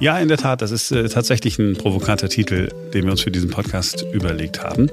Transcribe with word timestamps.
Ja, 0.00 0.16
in 0.18 0.28
der 0.28 0.36
Tat, 0.36 0.62
das 0.62 0.70
ist 0.70 0.92
äh, 0.92 1.08
tatsächlich 1.08 1.58
ein 1.58 1.74
provokanter 1.74 2.28
Titel, 2.28 2.68
den 2.94 3.04
wir 3.04 3.10
uns 3.10 3.22
für 3.22 3.32
diesen 3.32 3.50
Podcast 3.50 4.06
überlegt 4.12 4.62
haben. 4.62 4.88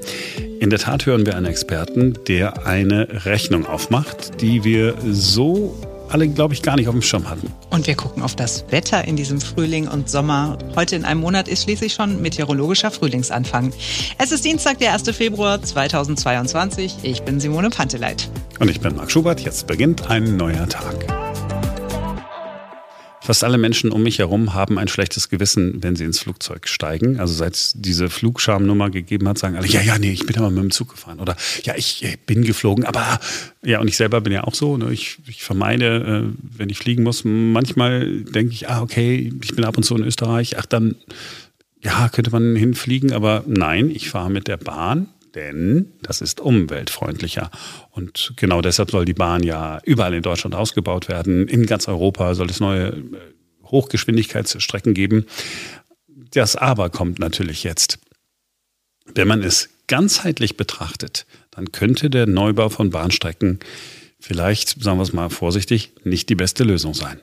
In 0.58 0.68
der 0.68 0.80
Tat 0.80 1.06
hören 1.06 1.24
wir 1.24 1.36
einen 1.36 1.46
Experten, 1.46 2.18
der 2.26 2.66
eine 2.66 3.24
Rechnung 3.24 3.66
aufmacht, 3.66 4.40
die 4.40 4.64
wir 4.64 4.94
so 5.08 5.76
alle, 6.08 6.28
glaube 6.28 6.54
ich, 6.54 6.62
gar 6.62 6.76
nicht 6.76 6.88
auf 6.88 6.94
dem 6.94 7.02
Schirm 7.02 7.28
hatten. 7.28 7.52
Und 7.70 7.86
wir 7.86 7.94
gucken 7.94 8.22
auf 8.22 8.34
das 8.34 8.64
Wetter 8.70 9.04
in 9.04 9.14
diesem 9.14 9.40
Frühling 9.40 9.86
und 9.86 10.10
Sommer. 10.10 10.58
Heute 10.74 10.96
in 10.96 11.04
einem 11.04 11.20
Monat 11.20 11.46
ist 11.46 11.64
schließlich 11.64 11.94
schon 11.94 12.20
meteorologischer 12.20 12.90
Frühlingsanfang. 12.90 13.72
Es 14.18 14.32
ist 14.32 14.44
Dienstag, 14.44 14.78
der 14.78 14.92
1. 14.92 15.08
Februar 15.10 15.62
2022. 15.62 16.96
Ich 17.02 17.22
bin 17.22 17.38
Simone 17.38 17.70
Panteleit. 17.70 18.28
Und 18.58 18.70
ich 18.70 18.80
bin 18.80 18.96
Marc 18.96 19.10
Schubert. 19.12 19.40
Jetzt 19.40 19.68
beginnt 19.68 20.10
ein 20.10 20.36
neuer 20.36 20.68
Tag. 20.68 21.06
Fast 23.26 23.42
alle 23.42 23.58
Menschen 23.58 23.90
um 23.90 24.04
mich 24.04 24.20
herum 24.20 24.54
haben 24.54 24.78
ein 24.78 24.86
schlechtes 24.86 25.28
Gewissen, 25.28 25.82
wenn 25.82 25.96
sie 25.96 26.04
ins 26.04 26.20
Flugzeug 26.20 26.68
steigen. 26.68 27.18
Also 27.18 27.34
seit 27.34 27.56
es 27.56 27.72
diese 27.74 28.08
Flugschamnummer 28.08 28.88
gegeben 28.88 29.26
hat, 29.26 29.36
sagen 29.36 29.56
alle, 29.56 29.66
ja, 29.66 29.80
ja, 29.80 29.98
nee, 29.98 30.12
ich 30.12 30.26
bin 30.26 30.38
aber 30.38 30.48
mit 30.48 30.62
dem 30.62 30.70
Zug 30.70 30.90
gefahren. 30.90 31.18
Oder 31.18 31.34
ja, 31.64 31.74
ich 31.74 32.06
bin 32.26 32.44
geflogen, 32.44 32.84
aber 32.84 33.18
ja, 33.64 33.80
und 33.80 33.88
ich 33.88 33.96
selber 33.96 34.20
bin 34.20 34.32
ja 34.32 34.44
auch 34.44 34.54
so. 34.54 34.76
Ne? 34.76 34.92
Ich, 34.92 35.18
ich 35.26 35.42
vermeide, 35.42 36.30
äh, 36.30 36.56
wenn 36.56 36.70
ich 36.70 36.78
fliegen 36.78 37.02
muss, 37.02 37.24
manchmal 37.24 38.22
denke 38.22 38.52
ich, 38.52 38.68
ah, 38.68 38.80
okay, 38.80 39.32
ich 39.42 39.56
bin 39.56 39.64
ab 39.64 39.76
und 39.76 39.82
zu 39.82 39.96
in 39.96 40.04
Österreich, 40.04 40.56
ach 40.56 40.66
dann, 40.66 40.94
ja, 41.82 42.08
könnte 42.08 42.30
man 42.30 42.54
hinfliegen, 42.54 43.12
aber 43.12 43.42
nein, 43.48 43.90
ich 43.90 44.08
fahre 44.08 44.30
mit 44.30 44.46
der 44.46 44.56
Bahn 44.56 45.08
denn 45.36 45.92
das 46.02 46.20
ist 46.20 46.40
umweltfreundlicher. 46.40 47.50
Und 47.90 48.32
genau 48.36 48.62
deshalb 48.62 48.90
soll 48.90 49.04
die 49.04 49.14
Bahn 49.14 49.42
ja 49.42 49.78
überall 49.84 50.14
in 50.14 50.22
Deutschland 50.22 50.54
ausgebaut 50.54 51.08
werden. 51.08 51.46
In 51.46 51.66
ganz 51.66 51.86
Europa 51.86 52.34
soll 52.34 52.50
es 52.50 52.58
neue 52.58 52.88
äh, 52.88 53.02
Hochgeschwindigkeitsstrecken 53.66 54.94
geben. 54.94 55.26
Das 56.32 56.56
Aber 56.56 56.90
kommt 56.90 57.18
natürlich 57.18 57.62
jetzt. 57.62 57.98
Wenn 59.14 59.28
man 59.28 59.42
es 59.42 59.68
ganzheitlich 59.86 60.56
betrachtet, 60.56 61.26
dann 61.50 61.70
könnte 61.70 62.10
der 62.10 62.26
Neubau 62.26 62.68
von 62.68 62.90
Bahnstrecken 62.90 63.60
vielleicht, 64.18 64.82
sagen 64.82 64.98
wir 64.98 65.02
es 65.02 65.12
mal 65.12 65.30
vorsichtig, 65.30 65.92
nicht 66.02 66.28
die 66.28 66.34
beste 66.34 66.64
Lösung 66.64 66.94
sein. 66.94 67.20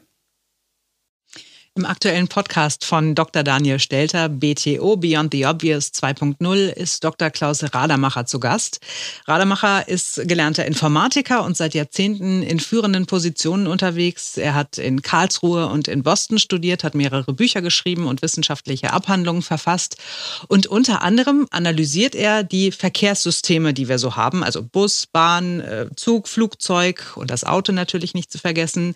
Im 1.76 1.88
aktuellen 1.88 2.28
Podcast 2.28 2.86
von 2.86 3.16
Dr. 3.16 3.42
Daniel 3.42 3.80
Stelter, 3.80 4.30
BTO 4.30 4.96
Beyond 4.96 5.34
the 5.34 5.48
Obvious 5.48 5.88
2.0, 5.88 6.68
ist 6.68 7.04
Dr. 7.04 7.32
Klaus 7.32 7.64
Rademacher 7.64 8.28
zu 8.28 8.40
Gast. 8.40 8.80
Rademacher 9.26 9.88
ist 9.88 10.22
gelernter 10.28 10.68
Informatiker 10.68 11.44
und 11.44 11.58
seit 11.58 11.74
Jahrzehnten 11.74 12.44
in 12.44 12.60
führenden 12.60 13.08
Positionen 13.08 13.66
unterwegs. 13.66 14.38
Er 14.38 14.54
hat 14.54 14.78
in 14.78 15.02
Karlsruhe 15.02 15.66
und 15.66 15.88
in 15.88 16.04
Boston 16.04 16.38
studiert, 16.38 16.84
hat 16.84 16.94
mehrere 16.94 17.34
Bücher 17.34 17.64
geschrieben 17.64 18.06
und 18.06 18.22
wissenschaftliche 18.22 18.94
Abhandlungen 18.94 19.42
verfasst. 19.42 19.98
Und 20.48 20.68
unter 20.68 21.02
anderem 21.02 21.48
analysiert 21.50 22.14
er 22.14 22.44
die 22.44 22.72
Verkehrssysteme, 22.72 23.74
die 23.74 23.90
wir 23.90 23.98
so 23.98 24.16
haben, 24.16 24.44
also 24.44 24.62
Bus, 24.62 25.08
Bahn, 25.08 25.60
äh, 25.62 25.88
Zug, 25.96 26.28
Flugzeug 26.28 27.14
und 27.16 27.32
das 27.32 27.44
Auto 27.44 27.72
natürlich 27.72 28.14
nicht 28.14 28.32
zu 28.32 28.38
vergessen 28.38 28.94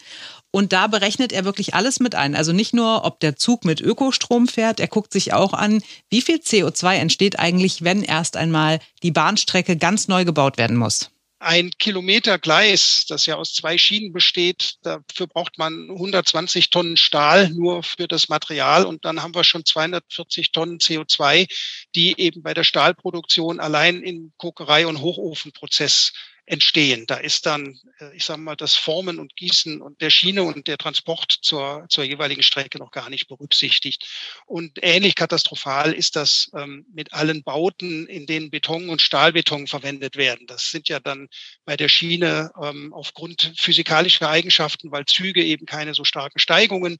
und 0.51 0.73
da 0.73 0.87
berechnet 0.87 1.31
er 1.31 1.45
wirklich 1.45 1.73
alles 1.73 1.99
mit 1.99 2.15
ein. 2.15 2.35
Also 2.35 2.53
nicht 2.53 2.73
nur, 2.73 3.05
ob 3.05 3.19
der 3.19 3.35
Zug 3.35 3.65
mit 3.65 3.81
Ökostrom 3.81 4.47
fährt, 4.47 4.79
er 4.79 4.87
guckt 4.87 5.13
sich 5.13 5.33
auch 5.33 5.53
an, 5.53 5.81
wie 6.09 6.21
viel 6.21 6.37
CO2 6.37 6.95
entsteht 6.95 7.39
eigentlich, 7.39 7.83
wenn 7.83 8.03
erst 8.03 8.37
einmal 8.37 8.79
die 9.03 9.11
Bahnstrecke 9.11 9.77
ganz 9.77 10.07
neu 10.07 10.25
gebaut 10.25 10.57
werden 10.57 10.77
muss. 10.77 11.11
Ein 11.39 11.69
Kilometer 11.77 12.39
Gleis, 12.39 13.05
das 13.07 13.27
ja 13.27 13.35
aus 13.35 13.53
zwei 13.53 13.77
Schienen 13.77 14.11
besteht, 14.11 14.77
dafür 14.81 15.27
braucht 15.27 15.59
man 15.59 15.87
120 15.91 16.71
Tonnen 16.71 16.97
Stahl 16.97 17.51
nur 17.51 17.83
für 17.83 18.07
das 18.07 18.27
Material 18.27 18.85
und 18.85 19.05
dann 19.05 19.21
haben 19.21 19.35
wir 19.35 19.43
schon 19.43 19.63
240 19.63 20.51
Tonnen 20.51 20.79
CO2, 20.79 21.47
die 21.93 22.19
eben 22.19 22.41
bei 22.41 22.55
der 22.55 22.63
Stahlproduktion 22.63 23.59
allein 23.59 24.01
im 24.01 24.33
Kokerei- 24.37 24.87
und 24.87 24.99
Hochofenprozess 24.99 26.11
entstehen. 26.47 27.05
Da 27.07 27.15
ist 27.15 27.45
dann, 27.45 27.77
äh, 27.99 28.15
ich 28.15 28.23
sage 28.23 28.39
mal, 28.39 28.55
das 28.55 28.73
Formen 28.73 29.19
und 29.19 29.35
Gießen 29.35 29.81
und 29.81 29.99
der 30.01 30.09
Schiene 30.09 30.43
und 30.43 30.67
der 30.67 30.77
Transport 30.77 31.39
zur, 31.41 31.85
zur 31.89 32.05
jeweiligen 32.05 32.41
Strecke 32.41 32.79
noch 32.79 32.91
gar 32.91 33.09
nicht 33.09 33.27
berücksichtigt. 33.27 34.07
Und 34.45 34.79
ähnlich 34.81 35.15
katastrophal 35.15 35.91
ist 35.91 36.15
das 36.15 36.49
ähm, 36.55 36.85
mit 36.93 37.11
allen 37.11 37.43
Bauten, 37.43 38.07
in 38.07 38.25
denen 38.25 38.49
Beton 38.49 38.87
und 38.87 39.01
Stahlbeton 39.01 39.67
verwendet 39.67 40.15
werden. 40.15 40.47
Das 40.47 40.71
sind 40.71 40.87
ja 40.87 41.01
dann 41.01 41.27
bei 41.65 41.75
der 41.75 41.89
Schiene 41.89 42.51
ähm, 42.63 42.93
aufgrund 42.93 43.53
physikalischer 43.57 44.29
Eigenschaften, 44.29 44.89
weil 44.89 45.05
Züge 45.05 45.43
eben 45.43 45.65
keine 45.65 45.93
so 45.93 46.05
starken 46.05 46.39
Steigungen 46.39 46.97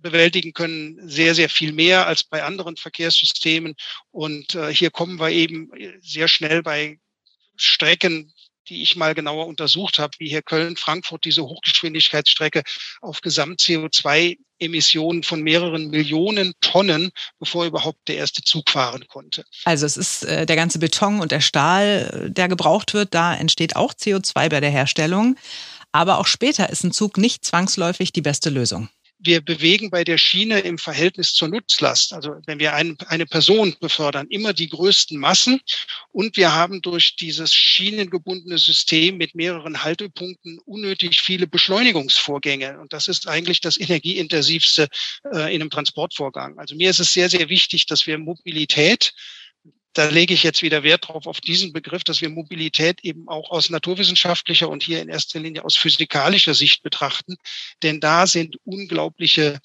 bewältigen 0.00 0.52
können, 0.52 1.08
sehr, 1.08 1.36
sehr 1.36 1.48
viel 1.48 1.72
mehr 1.72 2.08
als 2.08 2.24
bei 2.24 2.42
anderen 2.42 2.76
Verkehrssystemen. 2.76 3.76
Und 4.10 4.56
äh, 4.56 4.74
hier 4.74 4.90
kommen 4.90 5.20
wir 5.20 5.30
eben 5.30 5.70
sehr 6.00 6.26
schnell 6.26 6.64
bei 6.64 6.98
Strecken 7.54 8.32
die 8.68 8.82
ich 8.82 8.96
mal 8.96 9.14
genauer 9.14 9.46
untersucht 9.46 9.98
habe, 9.98 10.12
wie 10.18 10.28
hier 10.28 10.42
Köln-Frankfurt, 10.42 11.24
diese 11.24 11.42
Hochgeschwindigkeitsstrecke 11.42 12.62
auf 13.00 13.20
Gesamt-CO2-Emissionen 13.20 15.22
von 15.22 15.42
mehreren 15.42 15.88
Millionen 15.88 16.54
Tonnen, 16.60 17.10
bevor 17.38 17.66
überhaupt 17.66 18.08
der 18.08 18.16
erste 18.16 18.42
Zug 18.42 18.70
fahren 18.70 19.06
konnte. 19.08 19.44
Also 19.64 19.86
es 19.86 19.96
ist 19.96 20.24
äh, 20.24 20.46
der 20.46 20.56
ganze 20.56 20.78
Beton 20.78 21.20
und 21.20 21.32
der 21.32 21.40
Stahl, 21.40 22.26
äh, 22.26 22.30
der 22.30 22.48
gebraucht 22.48 22.94
wird, 22.94 23.14
da 23.14 23.34
entsteht 23.34 23.76
auch 23.76 23.94
CO2 23.94 24.48
bei 24.48 24.60
der 24.60 24.70
Herstellung. 24.70 25.36
Aber 25.92 26.18
auch 26.18 26.26
später 26.26 26.70
ist 26.70 26.84
ein 26.84 26.92
Zug 26.92 27.16
nicht 27.16 27.44
zwangsläufig 27.44 28.12
die 28.12 28.22
beste 28.22 28.48
Lösung 28.48 28.88
wir 29.22 29.40
bewegen 29.42 29.90
bei 29.90 30.02
der 30.02 30.18
Schiene 30.18 30.60
im 30.60 30.78
Verhältnis 30.78 31.34
zur 31.34 31.48
Nutzlast, 31.48 32.12
also 32.12 32.36
wenn 32.46 32.58
wir 32.58 32.74
ein, 32.74 32.96
eine 33.06 33.26
Person 33.26 33.76
befördern, 33.80 34.26
immer 34.28 34.52
die 34.52 34.68
größten 34.68 35.18
Massen. 35.18 35.60
Und 36.10 36.36
wir 36.36 36.52
haben 36.52 36.80
durch 36.80 37.16
dieses 37.16 37.54
schienengebundene 37.54 38.58
System 38.58 39.18
mit 39.18 39.34
mehreren 39.34 39.84
Haltepunkten 39.84 40.58
unnötig 40.64 41.20
viele 41.20 41.46
Beschleunigungsvorgänge. 41.46 42.80
Und 42.80 42.92
das 42.92 43.08
ist 43.08 43.28
eigentlich 43.28 43.60
das 43.60 43.78
energieintensivste 43.78 44.88
äh, 45.32 45.54
in 45.54 45.60
einem 45.60 45.70
Transportvorgang. 45.70 46.58
Also 46.58 46.74
mir 46.74 46.90
ist 46.90 47.00
es 47.00 47.12
sehr, 47.12 47.28
sehr 47.28 47.48
wichtig, 47.48 47.86
dass 47.86 48.06
wir 48.06 48.18
Mobilität 48.18 49.12
da 49.92 50.08
lege 50.08 50.34
ich 50.34 50.42
jetzt 50.42 50.62
wieder 50.62 50.82
Wert 50.82 51.08
drauf 51.08 51.26
auf 51.26 51.40
diesen 51.40 51.72
Begriff, 51.72 52.04
dass 52.04 52.20
wir 52.20 52.30
Mobilität 52.30 53.00
eben 53.02 53.28
auch 53.28 53.50
aus 53.50 53.70
naturwissenschaftlicher 53.70 54.68
und 54.68 54.82
hier 54.82 55.02
in 55.02 55.08
erster 55.08 55.40
Linie 55.40 55.64
aus 55.64 55.76
physikalischer 55.76 56.54
Sicht 56.54 56.82
betrachten. 56.82 57.36
Denn 57.82 58.00
da 58.00 58.26
sind 58.26 58.56
unglaubliche 58.64 59.58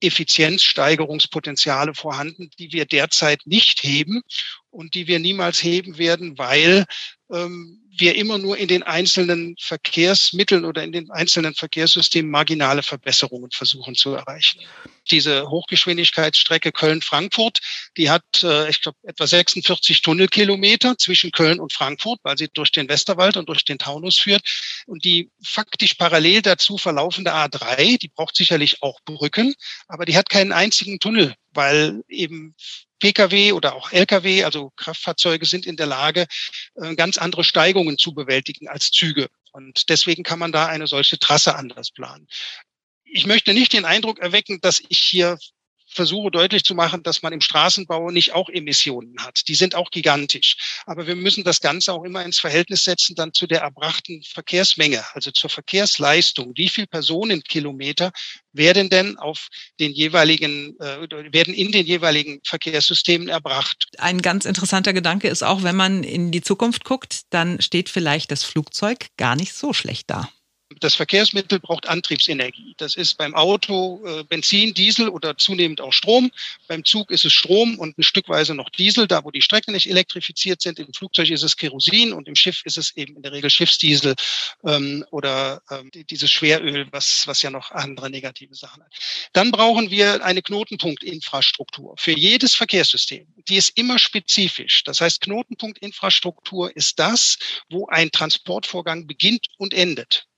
Effizienzsteigerungspotenziale 0.00 1.94
vorhanden, 1.94 2.50
die 2.58 2.72
wir 2.72 2.86
derzeit 2.86 3.42
nicht 3.44 3.82
heben 3.82 4.22
und 4.70 4.94
die 4.94 5.06
wir 5.06 5.18
niemals 5.18 5.62
heben 5.62 5.98
werden, 5.98 6.38
weil 6.38 6.86
ähm, 7.32 7.82
wir 7.92 8.14
immer 8.14 8.38
nur 8.38 8.56
in 8.56 8.68
den 8.68 8.82
einzelnen 8.82 9.56
Verkehrsmitteln 9.58 10.64
oder 10.64 10.82
in 10.82 10.92
den 10.92 11.10
einzelnen 11.10 11.54
Verkehrssystemen 11.54 12.30
marginale 12.30 12.82
Verbesserungen 12.82 13.50
versuchen 13.50 13.94
zu 13.94 14.14
erreichen. 14.14 14.60
Diese 15.10 15.48
Hochgeschwindigkeitsstrecke 15.50 16.72
Köln-Frankfurt, 16.72 17.58
die 17.96 18.10
hat, 18.10 18.42
äh, 18.42 18.70
ich 18.70 18.80
glaube, 18.82 18.98
etwa 19.02 19.26
46 19.26 20.02
Tunnelkilometer 20.02 20.98
zwischen 20.98 21.32
Köln 21.32 21.58
und 21.58 21.72
Frankfurt, 21.72 22.20
weil 22.22 22.38
sie 22.38 22.48
durch 22.52 22.70
den 22.70 22.88
Westerwald 22.88 23.36
und 23.36 23.48
durch 23.48 23.64
den 23.64 23.78
Taunus 23.78 24.18
führt. 24.18 24.42
Und 24.86 25.04
die 25.04 25.30
faktisch 25.42 25.94
parallel 25.94 26.42
dazu 26.42 26.78
verlaufende 26.78 27.34
A3, 27.34 27.98
die 27.98 28.08
braucht 28.08 28.36
sicherlich 28.36 28.82
auch 28.82 29.00
Brücken, 29.04 29.54
aber 29.88 30.04
die 30.04 30.16
hat 30.16 30.30
keinen 30.30 30.52
einzigen 30.52 31.00
Tunnel, 31.00 31.34
weil 31.52 32.02
eben 32.08 32.54
Pkw 33.00 33.52
oder 33.52 33.74
auch 33.74 33.90
Lkw, 33.92 34.44
also 34.44 34.70
Kraftfahrzeuge, 34.76 35.46
sind 35.46 35.66
in 35.66 35.76
der 35.76 35.86
Lage, 35.86 36.26
äh, 36.76 36.94
ganz 36.94 37.18
andere 37.18 37.42
Steigungen 37.42 37.79
zu 37.98 38.14
bewältigen 38.14 38.68
als 38.68 38.90
Züge. 38.90 39.28
Und 39.52 39.88
deswegen 39.88 40.22
kann 40.22 40.38
man 40.38 40.52
da 40.52 40.66
eine 40.66 40.86
solche 40.86 41.18
Trasse 41.18 41.56
anders 41.56 41.90
planen. 41.90 42.28
Ich 43.04 43.26
möchte 43.26 43.54
nicht 43.54 43.72
den 43.72 43.84
Eindruck 43.84 44.20
erwecken, 44.20 44.60
dass 44.60 44.80
ich 44.88 44.98
hier 44.98 45.38
versuche 45.90 46.30
deutlich 46.30 46.64
zu 46.64 46.74
machen, 46.74 47.02
dass 47.02 47.22
man 47.22 47.32
im 47.32 47.40
Straßenbau 47.40 48.10
nicht 48.10 48.32
auch 48.32 48.48
Emissionen 48.48 49.16
hat. 49.20 49.48
Die 49.48 49.54
sind 49.54 49.74
auch 49.74 49.90
gigantisch. 49.90 50.82
Aber 50.86 51.06
wir 51.06 51.16
müssen 51.16 51.44
das 51.44 51.60
Ganze 51.60 51.92
auch 51.92 52.04
immer 52.04 52.24
ins 52.24 52.38
Verhältnis 52.38 52.84
setzen 52.84 53.14
dann 53.14 53.32
zu 53.32 53.46
der 53.46 53.60
erbrachten 53.60 54.22
Verkehrsmenge, 54.22 55.04
also 55.14 55.30
zur 55.30 55.50
Verkehrsleistung. 55.50 56.52
Wie 56.56 56.68
viel 56.68 56.86
Personenkilometer 56.86 58.12
werden 58.52 58.90
denn 58.90 59.18
auf 59.18 59.48
den 59.78 59.92
jeweiligen, 59.92 60.78
äh, 60.80 61.08
werden 61.32 61.54
in 61.54 61.72
den 61.72 61.86
jeweiligen 61.86 62.40
Verkehrssystemen 62.44 63.28
erbracht? 63.28 63.86
Ein 63.98 64.22
ganz 64.22 64.44
interessanter 64.44 64.92
Gedanke 64.92 65.28
ist 65.28 65.42
auch, 65.42 65.62
wenn 65.62 65.76
man 65.76 66.04
in 66.04 66.30
die 66.30 66.42
Zukunft 66.42 66.84
guckt, 66.84 67.22
dann 67.30 67.60
steht 67.60 67.88
vielleicht 67.88 68.30
das 68.30 68.44
Flugzeug 68.44 69.06
gar 69.16 69.36
nicht 69.36 69.54
so 69.54 69.72
schlecht 69.72 70.10
da. 70.10 70.28
Das 70.78 70.94
Verkehrsmittel 70.94 71.58
braucht 71.58 71.88
Antriebsenergie. 71.88 72.74
Das 72.76 72.94
ist 72.94 73.18
beim 73.18 73.34
Auto 73.34 74.00
äh, 74.06 74.22
Benzin, 74.22 74.72
Diesel 74.72 75.08
oder 75.08 75.36
zunehmend 75.36 75.80
auch 75.80 75.92
Strom. 75.92 76.30
Beim 76.68 76.84
Zug 76.84 77.10
ist 77.10 77.24
es 77.24 77.32
Strom 77.32 77.76
und 77.78 77.98
ein 77.98 78.04
Stückweise 78.04 78.54
noch 78.54 78.70
Diesel, 78.70 79.08
da 79.08 79.24
wo 79.24 79.32
die 79.32 79.42
Strecken 79.42 79.72
nicht 79.72 79.90
elektrifiziert 79.90 80.62
sind. 80.62 80.78
Im 80.78 80.92
Flugzeug 80.94 81.28
ist 81.30 81.42
es 81.42 81.56
Kerosin 81.56 82.12
und 82.12 82.28
im 82.28 82.36
Schiff 82.36 82.62
ist 82.64 82.78
es 82.78 82.96
eben 82.96 83.16
in 83.16 83.22
der 83.22 83.32
Regel 83.32 83.50
Schiffsdiesel 83.50 84.14
ähm, 84.64 85.04
oder 85.10 85.60
ähm, 85.70 85.90
dieses 85.92 86.30
Schweröl, 86.30 86.86
was, 86.92 87.26
was 87.26 87.42
ja 87.42 87.50
noch 87.50 87.72
andere 87.72 88.08
negative 88.08 88.54
Sachen 88.54 88.84
hat. 88.84 88.94
Dann 89.32 89.50
brauchen 89.50 89.90
wir 89.90 90.24
eine 90.24 90.40
Knotenpunktinfrastruktur 90.40 91.96
für 91.98 92.12
jedes 92.12 92.54
Verkehrssystem. 92.54 93.26
Die 93.48 93.56
ist 93.56 93.76
immer 93.76 93.98
spezifisch. 93.98 94.84
Das 94.84 95.00
heißt, 95.00 95.20
Knotenpunktinfrastruktur 95.22 96.74
ist 96.76 97.00
das, 97.00 97.38
wo 97.68 97.88
ein 97.88 98.12
Transportvorgang 98.12 99.08
beginnt 99.08 99.48
und 99.58 99.74
endet. 99.74 100.29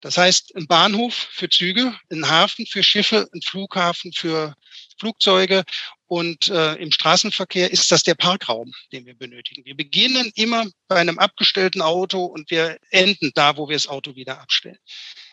Das 0.00 0.16
heißt, 0.16 0.54
ein 0.54 0.66
Bahnhof 0.66 1.14
für 1.14 1.48
Züge, 1.48 1.94
ein 2.10 2.28
Hafen 2.28 2.66
für 2.66 2.84
Schiffe, 2.84 3.28
ein 3.34 3.42
Flughafen 3.42 4.12
für 4.12 4.54
Flugzeuge 4.98 5.64
und 6.06 6.48
äh, 6.48 6.74
im 6.74 6.92
Straßenverkehr 6.92 7.70
ist 7.72 7.90
das 7.90 8.02
der 8.04 8.14
Parkraum, 8.14 8.72
den 8.92 9.06
wir 9.06 9.16
benötigen. 9.16 9.64
Wir 9.64 9.76
beginnen 9.76 10.30
immer 10.34 10.66
bei 10.86 10.96
einem 10.96 11.18
abgestellten 11.18 11.82
Auto 11.82 12.24
und 12.24 12.50
wir 12.50 12.78
enden 12.90 13.32
da, 13.34 13.56
wo 13.56 13.68
wir 13.68 13.76
das 13.76 13.88
Auto 13.88 14.14
wieder 14.14 14.40
abstellen. 14.40 14.78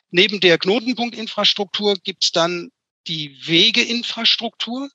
Neben 0.10 0.40
der 0.40 0.58
Knotenpunktinfrastruktur 0.58 1.96
gibt 2.04 2.24
es 2.24 2.32
dann 2.32 2.72
die 3.08 3.38
Wegeinfrastruktur. 3.48 4.90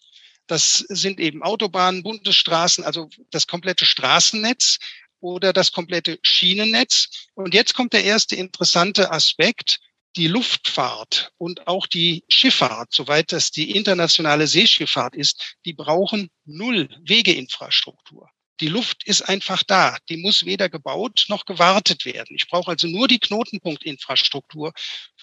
Das 0.46 0.78
sind 0.88 1.20
eben 1.20 1.42
Autobahnen, 1.42 2.02
Bundesstraßen, 2.02 2.82
also 2.82 3.08
das 3.30 3.46
komplette 3.46 3.86
Straßennetz 3.86 4.78
oder 5.20 5.52
das 5.52 5.72
komplette 5.72 6.18
Schienennetz. 6.22 7.28
Und 7.34 7.54
jetzt 7.54 7.74
kommt 7.74 7.92
der 7.92 8.04
erste 8.04 8.36
interessante 8.36 9.10
Aspekt. 9.10 9.78
Die 10.16 10.26
Luftfahrt 10.26 11.30
und 11.38 11.68
auch 11.68 11.86
die 11.86 12.24
Schifffahrt, 12.28 12.92
soweit 12.92 13.30
das 13.30 13.52
die 13.52 13.70
internationale 13.76 14.48
Seeschifffahrt 14.48 15.14
ist, 15.14 15.54
die 15.64 15.72
brauchen 15.72 16.30
null 16.44 16.88
Wegeinfrastruktur. 17.04 18.28
Die 18.60 18.68
Luft 18.68 19.04
ist 19.04 19.22
einfach 19.22 19.62
da. 19.62 19.96
Die 20.08 20.18
muss 20.18 20.44
weder 20.44 20.68
gebaut 20.68 21.26
noch 21.28 21.46
gewartet 21.46 22.04
werden. 22.04 22.36
Ich 22.36 22.48
brauche 22.48 22.72
also 22.72 22.88
nur 22.88 23.08
die 23.08 23.18
Knotenpunktinfrastruktur, 23.18 24.72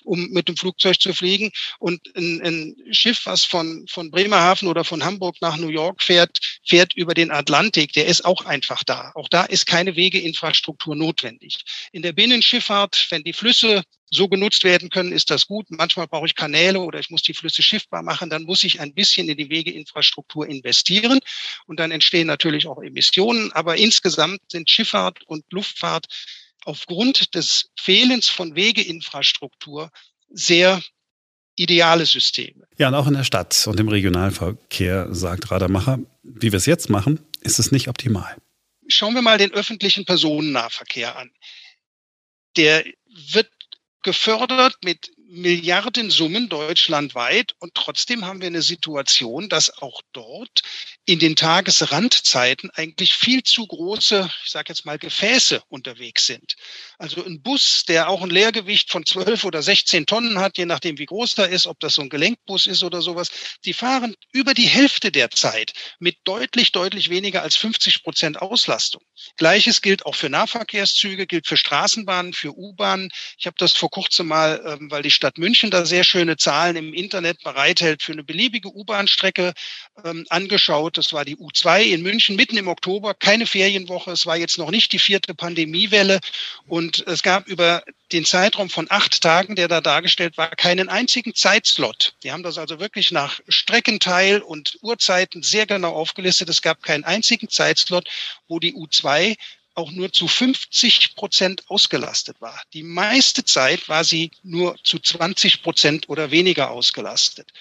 um 0.07 0.29
mit 0.29 0.47
dem 0.47 0.57
Flugzeug 0.57 0.99
zu 0.99 1.13
fliegen. 1.13 1.51
Und 1.79 2.01
ein, 2.15 2.41
ein 2.41 2.75
Schiff, 2.91 3.25
was 3.25 3.43
von, 3.43 3.85
von 3.89 4.09
Bremerhaven 4.09 4.67
oder 4.67 4.83
von 4.83 5.03
Hamburg 5.03 5.35
nach 5.41 5.57
New 5.57 5.67
York 5.67 6.01
fährt, 6.01 6.39
fährt 6.65 6.93
über 6.95 7.13
den 7.13 7.29
Atlantik. 7.29 7.93
Der 7.93 8.07
ist 8.07 8.25
auch 8.25 8.45
einfach 8.45 8.83
da. 8.83 9.11
Auch 9.15 9.27
da 9.29 9.43
ist 9.43 9.67
keine 9.67 9.95
Wegeinfrastruktur 9.95 10.95
notwendig. 10.95 11.59
In 11.91 12.01
der 12.01 12.13
Binnenschifffahrt, 12.13 13.07
wenn 13.09 13.23
die 13.23 13.33
Flüsse 13.33 13.83
so 14.09 14.29
genutzt 14.29 14.63
werden 14.63 14.89
können, 14.89 15.11
ist 15.11 15.29
das 15.29 15.47
gut. 15.47 15.65
Manchmal 15.69 16.07
brauche 16.07 16.25
ich 16.25 16.35
Kanäle 16.35 16.79
oder 16.79 16.99
ich 16.99 17.09
muss 17.09 17.23
die 17.23 17.33
Flüsse 17.33 17.61
schiffbar 17.61 18.03
machen. 18.03 18.29
Dann 18.29 18.43
muss 18.43 18.63
ich 18.63 18.79
ein 18.79 18.93
bisschen 18.93 19.27
in 19.27 19.37
die 19.37 19.49
Wegeinfrastruktur 19.49 20.47
investieren 20.47 21.19
und 21.65 21.79
dann 21.79 21.91
entstehen 21.91 22.27
natürlich 22.27 22.67
auch 22.67 22.81
Emissionen. 22.81 23.51
Aber 23.51 23.75
insgesamt 23.75 24.39
sind 24.49 24.69
Schifffahrt 24.69 25.23
und 25.27 25.43
Luftfahrt 25.51 26.05
aufgrund 26.67 27.33
des 27.33 27.69
Fehlens 27.79 28.27
von 28.27 28.55
Wegeinfrastruktur 28.55 29.89
sehr 30.29 30.81
ideale 31.55 32.05
Systeme. 32.05 32.67
Ja, 32.77 32.89
und 32.89 32.95
auch 32.95 33.07
in 33.07 33.13
der 33.13 33.23
Stadt 33.23 33.65
und 33.67 33.79
im 33.79 33.87
Regionalverkehr, 33.87 35.07
sagt 35.13 35.49
Radermacher, 35.49 35.99
wie 36.23 36.51
wir 36.51 36.57
es 36.57 36.65
jetzt 36.65 36.89
machen, 36.89 37.25
ist 37.41 37.57
es 37.57 37.71
nicht 37.71 37.87
optimal. 37.87 38.35
Schauen 38.87 39.15
wir 39.15 39.21
mal 39.21 39.37
den 39.37 39.53
öffentlichen 39.53 40.05
Personennahverkehr 40.05 41.17
an. 41.17 41.31
Der 42.57 42.85
wird 43.31 43.49
gefördert 44.03 44.75
mit 44.83 45.11
Milliardensummen 45.29 46.49
deutschlandweit 46.49 47.55
und 47.59 47.75
trotzdem 47.75 48.25
haben 48.25 48.41
wir 48.41 48.47
eine 48.47 48.61
Situation, 48.61 49.49
dass 49.49 49.81
auch 49.81 50.01
dort 50.13 50.61
in 51.07 51.19
den 51.19 51.37
Tagesrandzeiten 51.37 52.69
eigentlich 52.71 53.15
viel 53.15 53.41
zu 53.41 53.65
große, 53.65 54.29
ich 54.43 54.51
sage 54.51 54.65
jetzt 54.67 54.85
mal, 54.85 54.99
Gefäße 54.99 55.63
unterwegs 55.69 56.27
sind. 56.27 56.57
Also 56.97 57.23
ein 57.23 57.41
Bus, 57.41 57.85
der 57.85 58.09
auch 58.09 58.21
ein 58.21 58.29
Leergewicht 58.29 58.91
von 58.91 59.05
12 59.05 59.45
oder 59.45 59.61
16 59.61 60.05
Tonnen 60.05 60.39
hat, 60.39 60.57
je 60.57 60.65
nachdem 60.65 60.97
wie 60.97 61.05
groß 61.05 61.37
er 61.37 61.49
ist, 61.49 61.67
ob 61.67 61.79
das 61.79 61.93
so 61.93 62.01
ein 62.01 62.09
Gelenkbus 62.09 62.65
ist 62.65 62.83
oder 62.83 63.01
sowas, 63.01 63.29
die 63.65 63.73
fahren 63.73 64.15
über 64.31 64.53
die 64.53 64.67
Hälfte 64.67 65.11
der 65.11 65.29
Zeit 65.31 65.73
mit 65.99 66.17
deutlich, 66.25 66.71
deutlich 66.71 67.09
weniger 67.09 67.43
als 67.43 67.55
50 67.55 68.03
Prozent 68.03 68.41
Auslastung. 68.41 69.01
Gleiches 69.37 69.81
gilt 69.81 70.05
auch 70.05 70.15
für 70.15 70.29
Nahverkehrszüge, 70.29 71.27
gilt 71.27 71.47
für 71.47 71.57
Straßenbahnen, 71.57 72.33
für 72.33 72.57
U-Bahnen. 72.57 73.09
Ich 73.37 73.45
habe 73.45 73.55
das 73.57 73.73
vor 73.73 73.89
kurzem 73.89 74.27
mal, 74.27 74.61
ähm, 74.65 74.91
weil 74.91 75.03
die 75.03 75.11
Stadt 75.11 75.37
München 75.37 75.71
da 75.71 75.85
sehr 75.85 76.03
schöne 76.03 76.37
Zahlen 76.37 76.75
im 76.75 76.93
Internet 76.93 77.43
bereithält, 77.43 78.03
für 78.03 78.11
eine 78.11 78.23
beliebige 78.23 78.69
U-Bahn-Strecke 78.69 79.53
ähm, 80.03 80.25
angeschaut 80.29 80.97
das 80.97 81.13
war 81.13 81.25
die 81.25 81.37
U2 81.37 81.83
in 81.83 82.01
München 82.01 82.35
mitten 82.35 82.57
im 82.57 82.67
Oktober, 82.67 83.13
keine 83.13 83.45
Ferienwoche. 83.45 84.11
Es 84.11 84.25
war 84.25 84.35
jetzt 84.35 84.57
noch 84.57 84.71
nicht 84.71 84.91
die 84.91 84.99
vierte 84.99 85.35
Pandemiewelle. 85.35 86.19
Und 86.67 86.86
es 87.07 87.23
gab 87.23 87.47
über 87.47 87.83
den 88.11 88.25
Zeitraum 88.25 88.69
von 88.69 88.87
acht 88.89 89.21
Tagen, 89.21 89.55
der 89.55 89.67
da 89.67 89.81
dargestellt 89.81 90.37
war, 90.37 90.49
keinen 90.49 90.89
einzigen 90.89 91.35
Zeitslot. 91.35 92.15
Die 92.23 92.31
haben 92.31 92.43
das 92.43 92.57
also 92.57 92.79
wirklich 92.79 93.11
nach 93.11 93.39
Streckenteil 93.47 94.41
und 94.41 94.77
Uhrzeiten 94.81 95.43
sehr 95.43 95.65
genau 95.65 95.93
aufgelistet. 95.93 96.49
Es 96.49 96.61
gab 96.61 96.83
keinen 96.83 97.03
einzigen 97.03 97.49
Zeitslot, 97.49 98.07
wo 98.47 98.59
die 98.59 98.73
U2 98.73 99.35
auch 99.75 99.91
nur 99.91 100.11
zu 100.11 100.27
50 100.27 101.15
Prozent 101.15 101.63
ausgelastet 101.69 102.41
war. 102.41 102.61
Die 102.73 102.83
meiste 102.83 103.45
Zeit 103.45 103.87
war 103.89 104.03
sie 104.03 104.31
nur 104.43 104.75
zu 104.83 104.99
20 104.99 105.61
Prozent 105.61 106.09
oder 106.09 106.31
weniger 106.31 106.71
ausgelastet. 106.71 107.51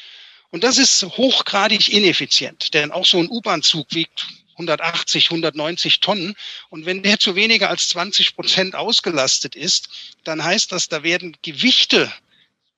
Und 0.50 0.64
das 0.64 0.78
ist 0.78 1.02
hochgradig 1.02 1.92
ineffizient, 1.92 2.72
denn 2.72 2.92
auch 2.92 3.04
so 3.04 3.18
ein 3.18 3.28
U-Bahn-Zug 3.28 3.88
wiegt 3.90 4.26
180, 4.56 5.30
190 5.30 6.00
Tonnen. 6.00 6.34
Und 6.68 6.86
wenn 6.86 7.02
der 7.02 7.18
zu 7.18 7.34
weniger 7.34 7.70
als 7.70 7.88
20 7.88 8.34
Prozent 8.34 8.74
ausgelastet 8.74 9.54
ist, 9.54 9.88
dann 10.24 10.42
heißt 10.42 10.72
das, 10.72 10.88
da 10.88 11.02
werden 11.02 11.36
Gewichte 11.42 12.12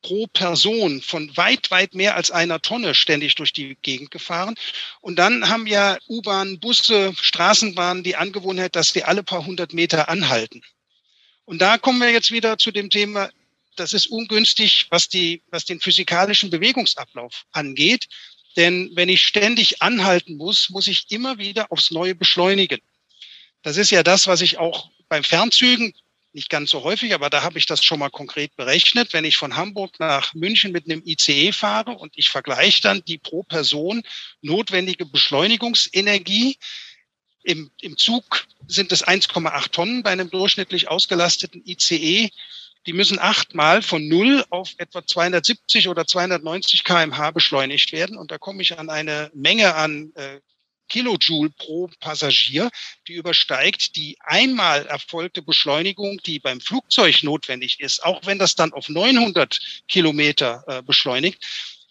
pro 0.02 0.26
Person 0.28 1.02
von 1.02 1.36
weit, 1.36 1.70
weit 1.70 1.94
mehr 1.94 2.14
als 2.14 2.30
einer 2.30 2.62
Tonne 2.62 2.94
ständig 2.94 3.34
durch 3.34 3.52
die 3.52 3.76
Gegend 3.82 4.10
gefahren. 4.10 4.54
Und 5.00 5.16
dann 5.16 5.48
haben 5.48 5.66
ja 5.66 5.98
U-Bahn, 6.08 6.60
Busse, 6.60 7.12
Straßenbahnen 7.20 8.04
die 8.04 8.16
Angewohnheit, 8.16 8.76
dass 8.76 8.92
die 8.92 9.04
alle 9.04 9.24
paar 9.24 9.44
hundert 9.44 9.72
Meter 9.72 10.08
anhalten. 10.08 10.62
Und 11.44 11.60
da 11.60 11.78
kommen 11.78 12.00
wir 12.00 12.10
jetzt 12.10 12.30
wieder 12.30 12.58
zu 12.58 12.70
dem 12.70 12.90
Thema 12.90 13.30
das 13.78 13.92
ist 13.92 14.06
ungünstig, 14.06 14.86
was, 14.90 15.08
die, 15.08 15.42
was 15.50 15.64
den 15.64 15.80
physikalischen 15.80 16.50
Bewegungsablauf 16.50 17.44
angeht. 17.52 18.06
Denn 18.56 18.90
wenn 18.94 19.08
ich 19.08 19.22
ständig 19.22 19.82
anhalten 19.82 20.36
muss, 20.36 20.70
muss 20.70 20.86
ich 20.86 21.06
immer 21.10 21.38
wieder 21.38 21.70
aufs 21.70 21.90
Neue 21.90 22.14
beschleunigen. 22.14 22.80
Das 23.62 23.76
ist 23.76 23.90
ja 23.90 24.02
das, 24.02 24.26
was 24.26 24.40
ich 24.40 24.58
auch 24.58 24.90
beim 25.08 25.24
Fernzügen, 25.24 25.94
nicht 26.32 26.50
ganz 26.50 26.70
so 26.70 26.84
häufig, 26.84 27.14
aber 27.14 27.30
da 27.30 27.42
habe 27.42 27.58
ich 27.58 27.66
das 27.66 27.82
schon 27.82 27.98
mal 27.98 28.10
konkret 28.10 28.54
berechnet. 28.56 29.12
Wenn 29.12 29.24
ich 29.24 29.36
von 29.36 29.56
Hamburg 29.56 29.98
nach 29.98 30.34
München 30.34 30.72
mit 30.72 30.84
einem 30.84 31.02
ICE 31.04 31.52
fahre 31.52 31.92
und 31.92 32.12
ich 32.16 32.28
vergleiche 32.28 32.82
dann 32.82 33.02
die 33.04 33.18
pro 33.18 33.42
Person 33.42 34.02
notwendige 34.42 35.06
Beschleunigungsenergie, 35.06 36.58
im, 37.44 37.70
im 37.80 37.96
Zug 37.96 38.46
sind 38.66 38.92
es 38.92 39.06
1,8 39.06 39.70
Tonnen 39.70 40.02
bei 40.02 40.10
einem 40.10 40.28
durchschnittlich 40.28 40.88
ausgelasteten 40.88 41.62
ICE 41.66 42.30
die 42.88 42.94
müssen 42.94 43.18
achtmal 43.18 43.82
von 43.82 44.08
null 44.08 44.46
auf 44.48 44.72
etwa 44.78 45.06
270 45.06 45.88
oder 45.88 46.06
290 46.06 46.84
kmh 46.84 47.32
beschleunigt 47.32 47.92
werden. 47.92 48.16
Und 48.16 48.30
da 48.30 48.38
komme 48.38 48.62
ich 48.62 48.78
an 48.78 48.88
eine 48.88 49.30
Menge 49.34 49.74
an 49.74 50.10
äh, 50.14 50.40
Kilojoule 50.88 51.50
pro 51.50 51.90
Passagier, 52.00 52.70
die 53.06 53.12
übersteigt 53.12 53.94
die 53.96 54.16
einmal 54.20 54.86
erfolgte 54.86 55.42
Beschleunigung, 55.42 56.18
die 56.24 56.38
beim 56.38 56.62
Flugzeug 56.62 57.22
notwendig 57.24 57.78
ist, 57.80 58.02
auch 58.02 58.24
wenn 58.24 58.38
das 58.38 58.54
dann 58.54 58.72
auf 58.72 58.88
900 58.88 59.58
Kilometer 59.86 60.64
äh, 60.66 60.82
beschleunigt. 60.82 61.44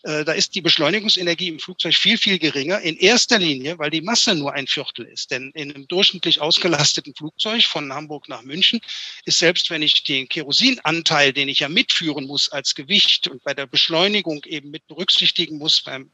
Äh, 0.07 0.23
da 0.23 0.31
ist 0.31 0.55
die 0.55 0.61
Beschleunigungsenergie 0.61 1.49
im 1.49 1.59
Flugzeug 1.59 1.93
viel, 1.93 2.17
viel 2.17 2.39
geringer. 2.39 2.79
In 2.79 2.95
erster 2.95 3.39
Linie, 3.39 3.77
weil 3.77 3.89
die 3.89 3.99
Masse 3.99 4.35
nur 4.35 4.53
ein 4.53 4.65
Viertel 4.65 5.05
ist. 5.05 5.31
Denn 5.31 5.51
in 5.51 5.73
einem 5.73 5.85
durchschnittlich 5.89 6.39
ausgelasteten 6.39 7.13
Flugzeug 7.13 7.65
von 7.65 7.91
Hamburg 7.91 8.29
nach 8.29 8.41
München 8.41 8.79
ist 9.25 9.39
selbst, 9.39 9.69
wenn 9.69 9.81
ich 9.81 10.03
den 10.03 10.29
Kerosinanteil, 10.29 11.33
den 11.33 11.49
ich 11.49 11.59
ja 11.59 11.67
mitführen 11.67 12.25
muss 12.25 12.49
als 12.49 12.73
Gewicht 12.73 13.27
und 13.27 13.43
bei 13.43 13.53
der 13.53 13.65
Beschleunigung 13.65 14.45
eben 14.45 14.71
mit 14.71 14.87
berücksichtigen 14.87 15.57
muss 15.57 15.81
beim 15.81 16.09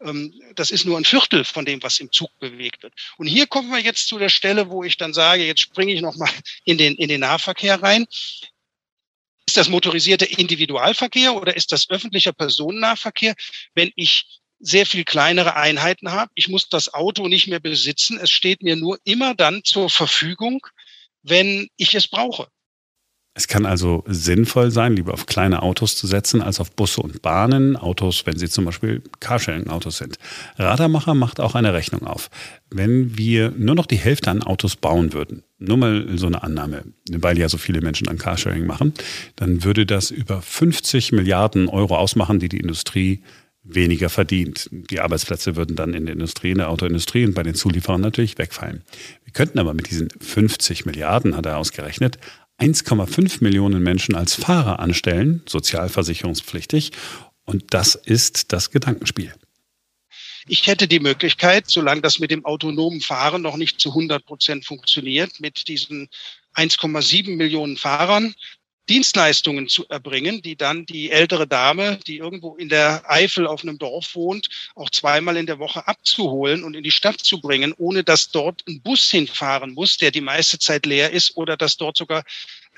ähm, 0.00 0.32
das 0.54 0.70
ist 0.70 0.86
nur 0.86 0.96
ein 0.96 1.04
Viertel 1.04 1.44
von 1.44 1.64
dem, 1.64 1.82
was 1.82 1.98
im 1.98 2.12
Zug 2.12 2.30
bewegt 2.38 2.84
wird. 2.84 2.94
Und 3.18 3.26
hier 3.26 3.48
kommen 3.48 3.70
wir 3.70 3.80
jetzt 3.80 4.06
zu 4.06 4.16
der 4.16 4.28
Stelle, 4.28 4.70
wo 4.70 4.84
ich 4.84 4.96
dann 4.96 5.12
sage, 5.12 5.44
jetzt 5.44 5.60
springe 5.60 5.92
ich 5.92 6.00
nochmal 6.00 6.30
in 6.64 6.78
den, 6.78 6.94
in 6.94 7.08
den 7.08 7.20
Nahverkehr 7.20 7.82
rein. 7.82 8.06
Ist 9.48 9.56
das 9.56 9.70
motorisierter 9.70 10.38
Individualverkehr 10.38 11.34
oder 11.34 11.56
ist 11.56 11.72
das 11.72 11.88
öffentlicher 11.88 12.34
Personennahverkehr? 12.34 13.34
Wenn 13.74 13.90
ich 13.96 14.42
sehr 14.60 14.84
viel 14.84 15.04
kleinere 15.04 15.56
Einheiten 15.56 16.12
habe, 16.12 16.30
ich 16.34 16.48
muss 16.48 16.68
das 16.68 16.92
Auto 16.92 17.28
nicht 17.28 17.48
mehr 17.48 17.58
besitzen, 17.58 18.18
es 18.20 18.30
steht 18.30 18.62
mir 18.62 18.76
nur 18.76 18.98
immer 19.04 19.34
dann 19.34 19.62
zur 19.64 19.88
Verfügung, 19.88 20.66
wenn 21.22 21.66
ich 21.78 21.94
es 21.94 22.08
brauche. 22.08 22.48
Es 23.32 23.48
kann 23.48 23.64
also 23.64 24.04
sinnvoll 24.06 24.70
sein, 24.70 24.94
lieber 24.94 25.14
auf 25.14 25.24
kleine 25.24 25.62
Autos 25.62 25.96
zu 25.96 26.06
setzen, 26.06 26.42
als 26.42 26.60
auf 26.60 26.72
Busse 26.72 27.00
und 27.00 27.22
Bahnen, 27.22 27.78
Autos, 27.78 28.26
wenn 28.26 28.38
sie 28.38 28.50
zum 28.50 28.66
Beispiel 28.66 29.02
Carsharing-Autos 29.20 29.96
sind. 29.96 30.18
Radarmacher 30.58 31.14
macht 31.14 31.40
auch 31.40 31.54
eine 31.54 31.72
Rechnung 31.72 32.06
auf. 32.06 32.28
Wenn 32.68 33.16
wir 33.16 33.50
nur 33.56 33.76
noch 33.76 33.86
die 33.86 33.96
Hälfte 33.96 34.30
an 34.30 34.42
Autos 34.42 34.76
bauen 34.76 35.14
würden, 35.14 35.42
nur 35.58 35.76
mal 35.76 36.06
so 36.16 36.26
eine 36.26 36.42
Annahme, 36.42 36.84
weil 37.10 37.38
ja 37.38 37.48
so 37.48 37.58
viele 37.58 37.80
Menschen 37.80 38.04
dann 38.04 38.18
Carsharing 38.18 38.66
machen, 38.66 38.94
dann 39.36 39.64
würde 39.64 39.86
das 39.86 40.10
über 40.10 40.40
50 40.40 41.12
Milliarden 41.12 41.68
Euro 41.68 41.96
ausmachen, 41.96 42.38
die 42.38 42.48
die 42.48 42.60
Industrie 42.60 43.22
weniger 43.64 44.08
verdient. 44.08 44.68
Die 44.72 45.00
Arbeitsplätze 45.00 45.56
würden 45.56 45.76
dann 45.76 45.94
in 45.94 46.06
der 46.06 46.14
Industrie, 46.14 46.52
in 46.52 46.58
der 46.58 46.70
Autoindustrie 46.70 47.24
und 47.24 47.34
bei 47.34 47.42
den 47.42 47.54
Zulieferern 47.54 48.00
natürlich 48.00 48.38
wegfallen. 48.38 48.82
Wir 49.24 49.32
könnten 49.32 49.58
aber 49.58 49.74
mit 49.74 49.90
diesen 49.90 50.08
50 50.10 50.86
Milliarden, 50.86 51.36
hat 51.36 51.46
er 51.46 51.58
ausgerechnet, 51.58 52.18
1,5 52.58 53.42
Millionen 53.42 53.82
Menschen 53.82 54.14
als 54.14 54.34
Fahrer 54.34 54.80
anstellen, 54.80 55.42
sozialversicherungspflichtig. 55.46 56.92
Und 57.44 57.64
das 57.70 57.94
ist 57.94 58.52
das 58.52 58.70
Gedankenspiel. 58.70 59.32
Ich 60.50 60.66
hätte 60.66 60.88
die 60.88 61.00
Möglichkeit, 61.00 61.68
solange 61.68 62.00
das 62.00 62.18
mit 62.20 62.30
dem 62.30 62.46
autonomen 62.46 63.02
Fahren 63.02 63.42
noch 63.42 63.58
nicht 63.58 63.80
zu 63.80 63.90
100 63.90 64.24
Prozent 64.24 64.64
funktioniert, 64.64 65.40
mit 65.40 65.68
diesen 65.68 66.08
1,7 66.54 67.36
Millionen 67.36 67.76
Fahrern 67.76 68.34
Dienstleistungen 68.88 69.68
zu 69.68 69.86
erbringen, 69.88 70.40
die 70.40 70.56
dann 70.56 70.86
die 70.86 71.10
ältere 71.10 71.46
Dame, 71.46 71.98
die 72.06 72.16
irgendwo 72.16 72.56
in 72.56 72.70
der 72.70 73.02
Eifel 73.10 73.46
auf 73.46 73.62
einem 73.62 73.76
Dorf 73.76 74.14
wohnt, 74.14 74.48
auch 74.74 74.88
zweimal 74.88 75.36
in 75.36 75.44
der 75.44 75.58
Woche 75.58 75.86
abzuholen 75.86 76.64
und 76.64 76.74
in 76.74 76.82
die 76.82 76.90
Stadt 76.90 77.20
zu 77.20 77.40
bringen, 77.40 77.74
ohne 77.76 78.02
dass 78.02 78.30
dort 78.30 78.66
ein 78.66 78.80
Bus 78.80 79.10
hinfahren 79.10 79.74
muss, 79.74 79.98
der 79.98 80.10
die 80.10 80.22
meiste 80.22 80.58
Zeit 80.58 80.86
leer 80.86 81.10
ist, 81.10 81.36
oder 81.36 81.58
dass 81.58 81.76
dort 81.76 81.98
sogar 81.98 82.24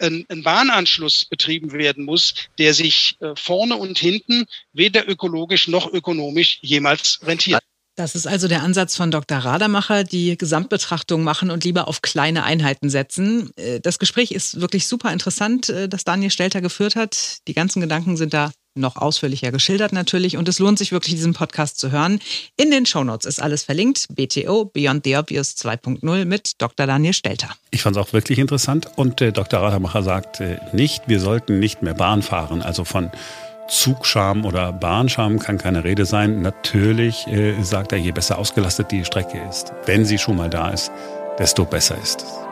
ein, 0.01 0.25
ein 0.29 0.43
Bahnanschluss 0.43 1.25
betrieben 1.25 1.73
werden 1.73 2.05
muss, 2.05 2.35
der 2.59 2.75
sich 2.75 3.17
äh, 3.21 3.35
vorne 3.37 3.77
und 3.77 3.99
hinten 3.99 4.47
weder 4.73 5.09
ökologisch 5.09 5.69
noch 5.69 5.93
ökonomisch 5.93 6.59
jemals 6.63 7.21
rentiert. 7.23 7.63
Das 7.97 8.15
ist 8.15 8.27
also 8.27 8.49
der 8.49 8.63
Ansatz 8.63 8.97
von 8.97 9.11
Dr. 9.11 9.39
Radermacher, 9.39 10.05
die 10.05 10.39
Gesamtbetrachtung 10.39 11.23
machen 11.23 11.51
und 11.51 11.65
lieber 11.65 11.87
auf 11.87 12.01
kleine 12.01 12.45
Einheiten 12.45 12.89
setzen. 12.89 13.51
Äh, 13.57 13.81
das 13.81 13.99
Gespräch 13.99 14.31
ist 14.33 14.61
wirklich 14.61 14.87
super 14.87 15.13
interessant, 15.13 15.69
äh, 15.69 15.89
das 15.89 16.05
Daniel 16.05 16.31
Stelter 16.31 16.61
geführt 16.61 16.97
hat. 16.97 17.47
Die 17.47 17.53
ganzen 17.53 17.81
Gedanken 17.81 18.17
sind 18.17 18.33
da 18.33 18.53
noch 18.75 18.97
ausführlicher 18.97 19.51
geschildert 19.53 19.93
natürlich 19.93 20.37
und 20.37 20.49
es 20.49 20.59
lohnt 20.59 20.79
sich 20.79 20.93
wirklich, 20.93 21.15
diesen 21.15 21.35
Podcast 21.35 21.79
zu 21.79 21.91
hören. 21.91 22.21
In 22.57 22.71
den 22.71 22.87
Shownotes 22.87 23.27
ist 23.27 23.43
alles 23.43 23.65
verlinkt. 23.65 24.07
BTO, 24.11 24.67
Beyond 24.67 25.05
the 25.05 25.17
Obvious 25.17 25.57
2.0 25.57 26.25
mit 26.25 26.61
Dr. 26.61 26.87
Daniel 26.87 27.13
Stelter. 27.13 27.51
Ich 27.71 27.83
fand 27.83 27.97
es 27.97 28.03
auch 28.03 28.13
wirklich 28.13 28.39
interessant 28.39 28.89
und 28.97 29.21
äh, 29.21 29.33
Dr. 29.33 29.61
Radermacher 29.61 30.03
sagt 30.03 30.41
äh, 30.41 30.59
nicht, 30.73 31.03
wir 31.07 31.21
sollten 31.21 31.59
nicht 31.59 31.83
mehr 31.83 31.95
Bahn 31.95 32.23
fahren, 32.23 32.63
also 32.63 32.85
von 32.85 33.11
Zugscham 33.69 34.45
oder 34.45 34.73
Bahnscham 34.73 35.39
kann 35.39 35.57
keine 35.57 35.85
Rede 35.85 36.05
sein. 36.05 36.43
Natürlich 36.43 37.27
äh, 37.29 37.63
sagt 37.63 37.93
er, 37.93 37.99
je 37.99 38.11
besser 38.11 38.39
ausgelastet 38.39 38.91
die 38.91 39.05
Strecke 39.05 39.41
ist, 39.49 39.73
wenn 39.87 40.05
sie 40.05 40.19
schon 40.19 40.37
mal 40.37 40.51
da 40.51 40.71
ist, 40.71 40.91
desto 41.39 41.65
besser 41.65 41.97
ist 42.03 42.23
es. 42.23 42.51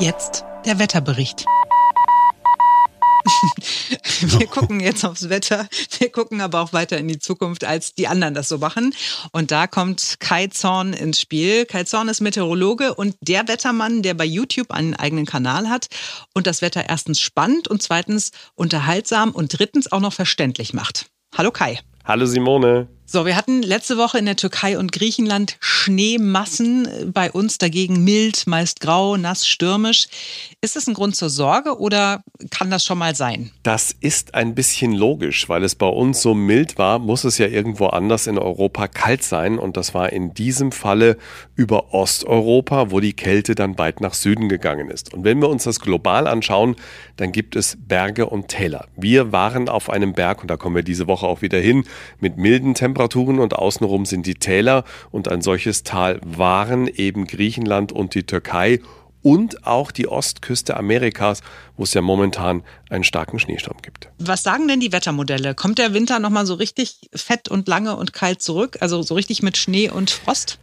Jetzt 0.00 0.44
der 0.64 0.78
Wetterbericht. 0.78 1.44
Wir 4.20 4.46
gucken 4.46 4.80
jetzt 4.80 5.04
aufs 5.04 5.28
Wetter. 5.28 5.68
Wir 5.98 6.10
gucken 6.10 6.40
aber 6.40 6.60
auch 6.60 6.72
weiter 6.72 6.98
in 6.98 7.08
die 7.08 7.18
Zukunft, 7.18 7.64
als 7.64 7.94
die 7.94 8.08
anderen 8.08 8.34
das 8.34 8.48
so 8.48 8.58
machen. 8.58 8.94
Und 9.32 9.50
da 9.50 9.66
kommt 9.66 10.16
Kai 10.18 10.48
Zorn 10.48 10.92
ins 10.92 11.20
Spiel. 11.20 11.64
Kai 11.66 11.84
Zorn 11.84 12.08
ist 12.08 12.20
Meteorologe 12.20 12.94
und 12.94 13.16
der 13.20 13.46
Wettermann, 13.48 14.02
der 14.02 14.14
bei 14.14 14.24
YouTube 14.24 14.70
einen 14.70 14.94
eigenen 14.94 15.26
Kanal 15.26 15.68
hat 15.68 15.86
und 16.34 16.46
das 16.46 16.62
Wetter 16.62 16.88
erstens 16.88 17.20
spannend 17.20 17.68
und 17.68 17.82
zweitens 17.82 18.32
unterhaltsam 18.54 19.30
und 19.30 19.58
drittens 19.58 19.90
auch 19.90 20.00
noch 20.00 20.12
verständlich 20.12 20.74
macht. 20.74 21.06
Hallo 21.36 21.50
Kai. 21.50 21.78
Hallo 22.04 22.26
Simone. 22.26 22.88
So, 23.10 23.24
wir 23.24 23.36
hatten 23.36 23.62
letzte 23.62 23.96
Woche 23.96 24.18
in 24.18 24.26
der 24.26 24.36
Türkei 24.36 24.76
und 24.76 24.92
Griechenland 24.92 25.56
Schneemassen, 25.60 27.10
bei 27.14 27.32
uns 27.32 27.56
dagegen 27.56 28.04
mild, 28.04 28.46
meist 28.46 28.80
grau, 28.80 29.16
nass, 29.16 29.48
stürmisch. 29.48 30.08
Ist 30.60 30.76
das 30.76 30.86
ein 30.86 30.92
Grund 30.92 31.16
zur 31.16 31.30
Sorge 31.30 31.78
oder 31.78 32.22
kann 32.50 32.70
das 32.70 32.84
schon 32.84 32.98
mal 32.98 33.14
sein? 33.14 33.50
Das 33.62 33.96
ist 33.98 34.34
ein 34.34 34.54
bisschen 34.54 34.92
logisch, 34.92 35.48
weil 35.48 35.64
es 35.64 35.74
bei 35.74 35.86
uns 35.86 36.20
so 36.20 36.34
mild 36.34 36.76
war, 36.76 36.98
muss 36.98 37.24
es 37.24 37.38
ja 37.38 37.46
irgendwo 37.46 37.86
anders 37.86 38.26
in 38.26 38.36
Europa 38.36 38.88
kalt 38.88 39.22
sein 39.22 39.58
und 39.58 39.78
das 39.78 39.94
war 39.94 40.12
in 40.12 40.34
diesem 40.34 40.70
Falle 40.70 41.16
über 41.56 41.94
Osteuropa, 41.94 42.90
wo 42.90 43.00
die 43.00 43.14
Kälte 43.14 43.54
dann 43.54 43.78
weit 43.78 44.02
nach 44.02 44.12
Süden 44.12 44.50
gegangen 44.50 44.90
ist. 44.90 45.14
Und 45.14 45.24
wenn 45.24 45.40
wir 45.40 45.48
uns 45.48 45.64
das 45.64 45.80
global 45.80 46.26
anschauen, 46.26 46.76
dann 47.16 47.32
gibt 47.32 47.56
es 47.56 47.78
Berge 47.80 48.26
und 48.26 48.48
Täler. 48.48 48.86
Wir 48.96 49.32
waren 49.32 49.70
auf 49.70 49.88
einem 49.88 50.12
Berg 50.12 50.42
und 50.42 50.50
da 50.50 50.58
kommen 50.58 50.76
wir 50.76 50.82
diese 50.82 51.06
Woche 51.06 51.26
auch 51.26 51.40
wieder 51.40 51.58
hin 51.58 51.84
mit 52.20 52.36
milden 52.36 52.74
Temperaturen 52.74 52.97
Temperaturen 52.98 53.38
und 53.38 53.54
außenrum 53.54 54.06
sind 54.06 54.26
die 54.26 54.34
Täler 54.34 54.82
und 55.12 55.28
ein 55.28 55.40
solches 55.40 55.84
Tal 55.84 56.20
waren 56.24 56.88
eben 56.88 57.28
Griechenland 57.28 57.92
und 57.92 58.16
die 58.16 58.24
Türkei 58.24 58.80
und 59.22 59.64
auch 59.64 59.92
die 59.92 60.08
Ostküste 60.08 60.76
Amerikas, 60.76 61.42
wo 61.76 61.84
es 61.84 61.94
ja 61.94 62.02
momentan 62.02 62.64
einen 62.90 63.04
starken 63.04 63.38
Schneesturm 63.38 63.76
gibt. 63.82 64.08
Was 64.18 64.42
sagen 64.42 64.66
denn 64.66 64.80
die 64.80 64.90
Wettermodelle? 64.90 65.54
Kommt 65.54 65.78
der 65.78 65.94
Winter 65.94 66.18
nochmal 66.18 66.44
so 66.44 66.54
richtig 66.54 67.08
fett 67.14 67.48
und 67.48 67.68
lange 67.68 67.94
und 67.94 68.12
kalt 68.12 68.42
zurück? 68.42 68.78
Also 68.80 69.02
so 69.02 69.14
richtig 69.14 69.44
mit 69.44 69.56
Schnee 69.56 69.88
und 69.88 70.10
Frost? 70.10 70.58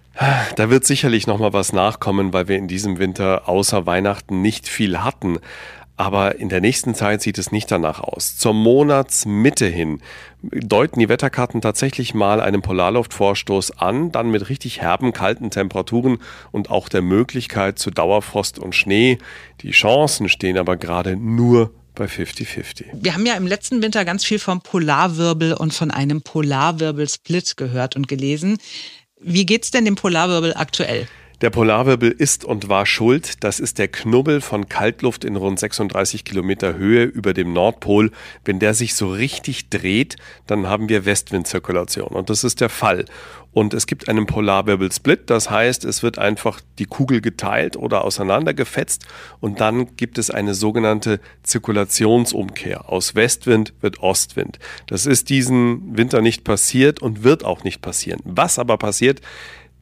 Da 0.57 0.69
wird 0.69 0.85
sicherlich 0.85 1.27
nochmal 1.27 1.53
was 1.53 1.71
nachkommen, 1.71 2.33
weil 2.33 2.49
wir 2.49 2.57
in 2.57 2.67
diesem 2.67 2.99
Winter 2.99 3.47
außer 3.47 3.85
Weihnachten 3.85 4.41
nicht 4.41 4.67
viel 4.67 5.01
hatten. 5.03 5.39
Aber 5.97 6.35
in 6.35 6.49
der 6.49 6.59
nächsten 6.59 6.93
Zeit 6.93 7.21
sieht 7.21 7.37
es 7.37 7.53
nicht 7.53 7.71
danach 7.71 8.01
aus. 8.01 8.35
Zur 8.35 8.53
Monatsmitte 8.53 9.65
hin 9.65 10.01
deuten 10.51 10.99
die 10.99 11.09
Wetterkarten 11.09 11.61
tatsächlich 11.61 12.13
mal 12.13 12.41
einen 12.41 12.61
Polarluftvorstoß 12.61 13.79
an, 13.79 14.11
dann 14.11 14.29
mit 14.29 14.49
richtig 14.49 14.81
herben, 14.81 15.13
kalten 15.13 15.49
Temperaturen 15.51 16.19
und 16.51 16.69
auch 16.69 16.89
der 16.89 17.01
Möglichkeit 17.01 17.79
zu 17.79 17.91
Dauerfrost 17.91 18.59
und 18.59 18.75
Schnee. 18.75 19.17
Die 19.61 19.71
Chancen 19.71 20.29
stehen 20.29 20.57
aber 20.57 20.77
gerade 20.77 21.15
nur 21.15 21.73
bei 21.95 22.05
50-50. 22.05 22.85
Wir 22.93 23.13
haben 23.13 23.25
ja 23.25 23.35
im 23.35 23.47
letzten 23.47 23.81
Winter 23.81 24.05
ganz 24.05 24.25
viel 24.25 24.39
vom 24.39 24.61
Polarwirbel 24.61 25.53
und 25.53 25.73
von 25.73 25.91
einem 25.91 26.21
Polarwirbelsplit 26.21 27.57
gehört 27.57 27.95
und 27.95 28.07
gelesen. 28.07 28.57
Wie 29.19 29.45
geht's 29.45 29.71
denn 29.71 29.85
dem 29.85 29.95
Polarwirbel 29.95 30.53
aktuell? 30.55 31.07
Der 31.41 31.49
Polarwirbel 31.49 32.11
ist 32.11 32.45
und 32.45 32.69
war 32.69 32.85
schuld. 32.85 33.43
Das 33.43 33.59
ist 33.59 33.77
der 33.77 33.89
Knubbel 33.89 34.39
von 34.39 34.69
Kaltluft 34.69 35.25
in 35.25 35.35
rund 35.35 35.59
36 35.59 36.23
Kilometer 36.23 36.75
Höhe 36.75 37.03
über 37.03 37.33
dem 37.33 37.51
Nordpol. 37.51 38.11
Wenn 38.45 38.59
der 38.59 38.73
sich 38.73 38.95
so 38.95 39.11
richtig 39.11 39.69
dreht, 39.69 40.15
dann 40.47 40.67
haben 40.67 40.87
wir 40.87 41.05
Westwindzirkulation. 41.05 42.07
Und 42.07 42.29
das 42.29 42.45
ist 42.45 42.61
der 42.61 42.69
Fall. 42.69 43.05
Und 43.51 43.73
es 43.73 43.85
gibt 43.85 44.07
einen 44.07 44.25
Polarwirbelsplit. 44.25 45.29
Das 45.29 45.49
heißt, 45.49 45.83
es 45.83 46.03
wird 46.03 46.19
einfach 46.19 46.61
die 46.79 46.85
Kugel 46.85 47.19
geteilt 47.19 47.75
oder 47.75 48.03
auseinandergefetzt. 48.03 49.05
Und 49.41 49.59
dann 49.59 49.95
gibt 49.97 50.17
es 50.17 50.29
eine 50.29 50.53
sogenannte 50.53 51.19
Zirkulationsumkehr. 51.43 52.89
Aus 52.89 53.15
Westwind 53.15 53.73
wird 53.81 53.99
Ostwind. 53.99 54.59
Das 54.87 55.05
ist 55.05 55.29
diesen 55.29 55.97
Winter 55.97 56.21
nicht 56.21 56.45
passiert 56.45 57.01
und 57.01 57.23
wird 57.23 57.43
auch 57.43 57.63
nicht 57.63 57.81
passieren. 57.81 58.19
Was 58.23 58.57
aber 58.59 58.77
passiert, 58.77 59.21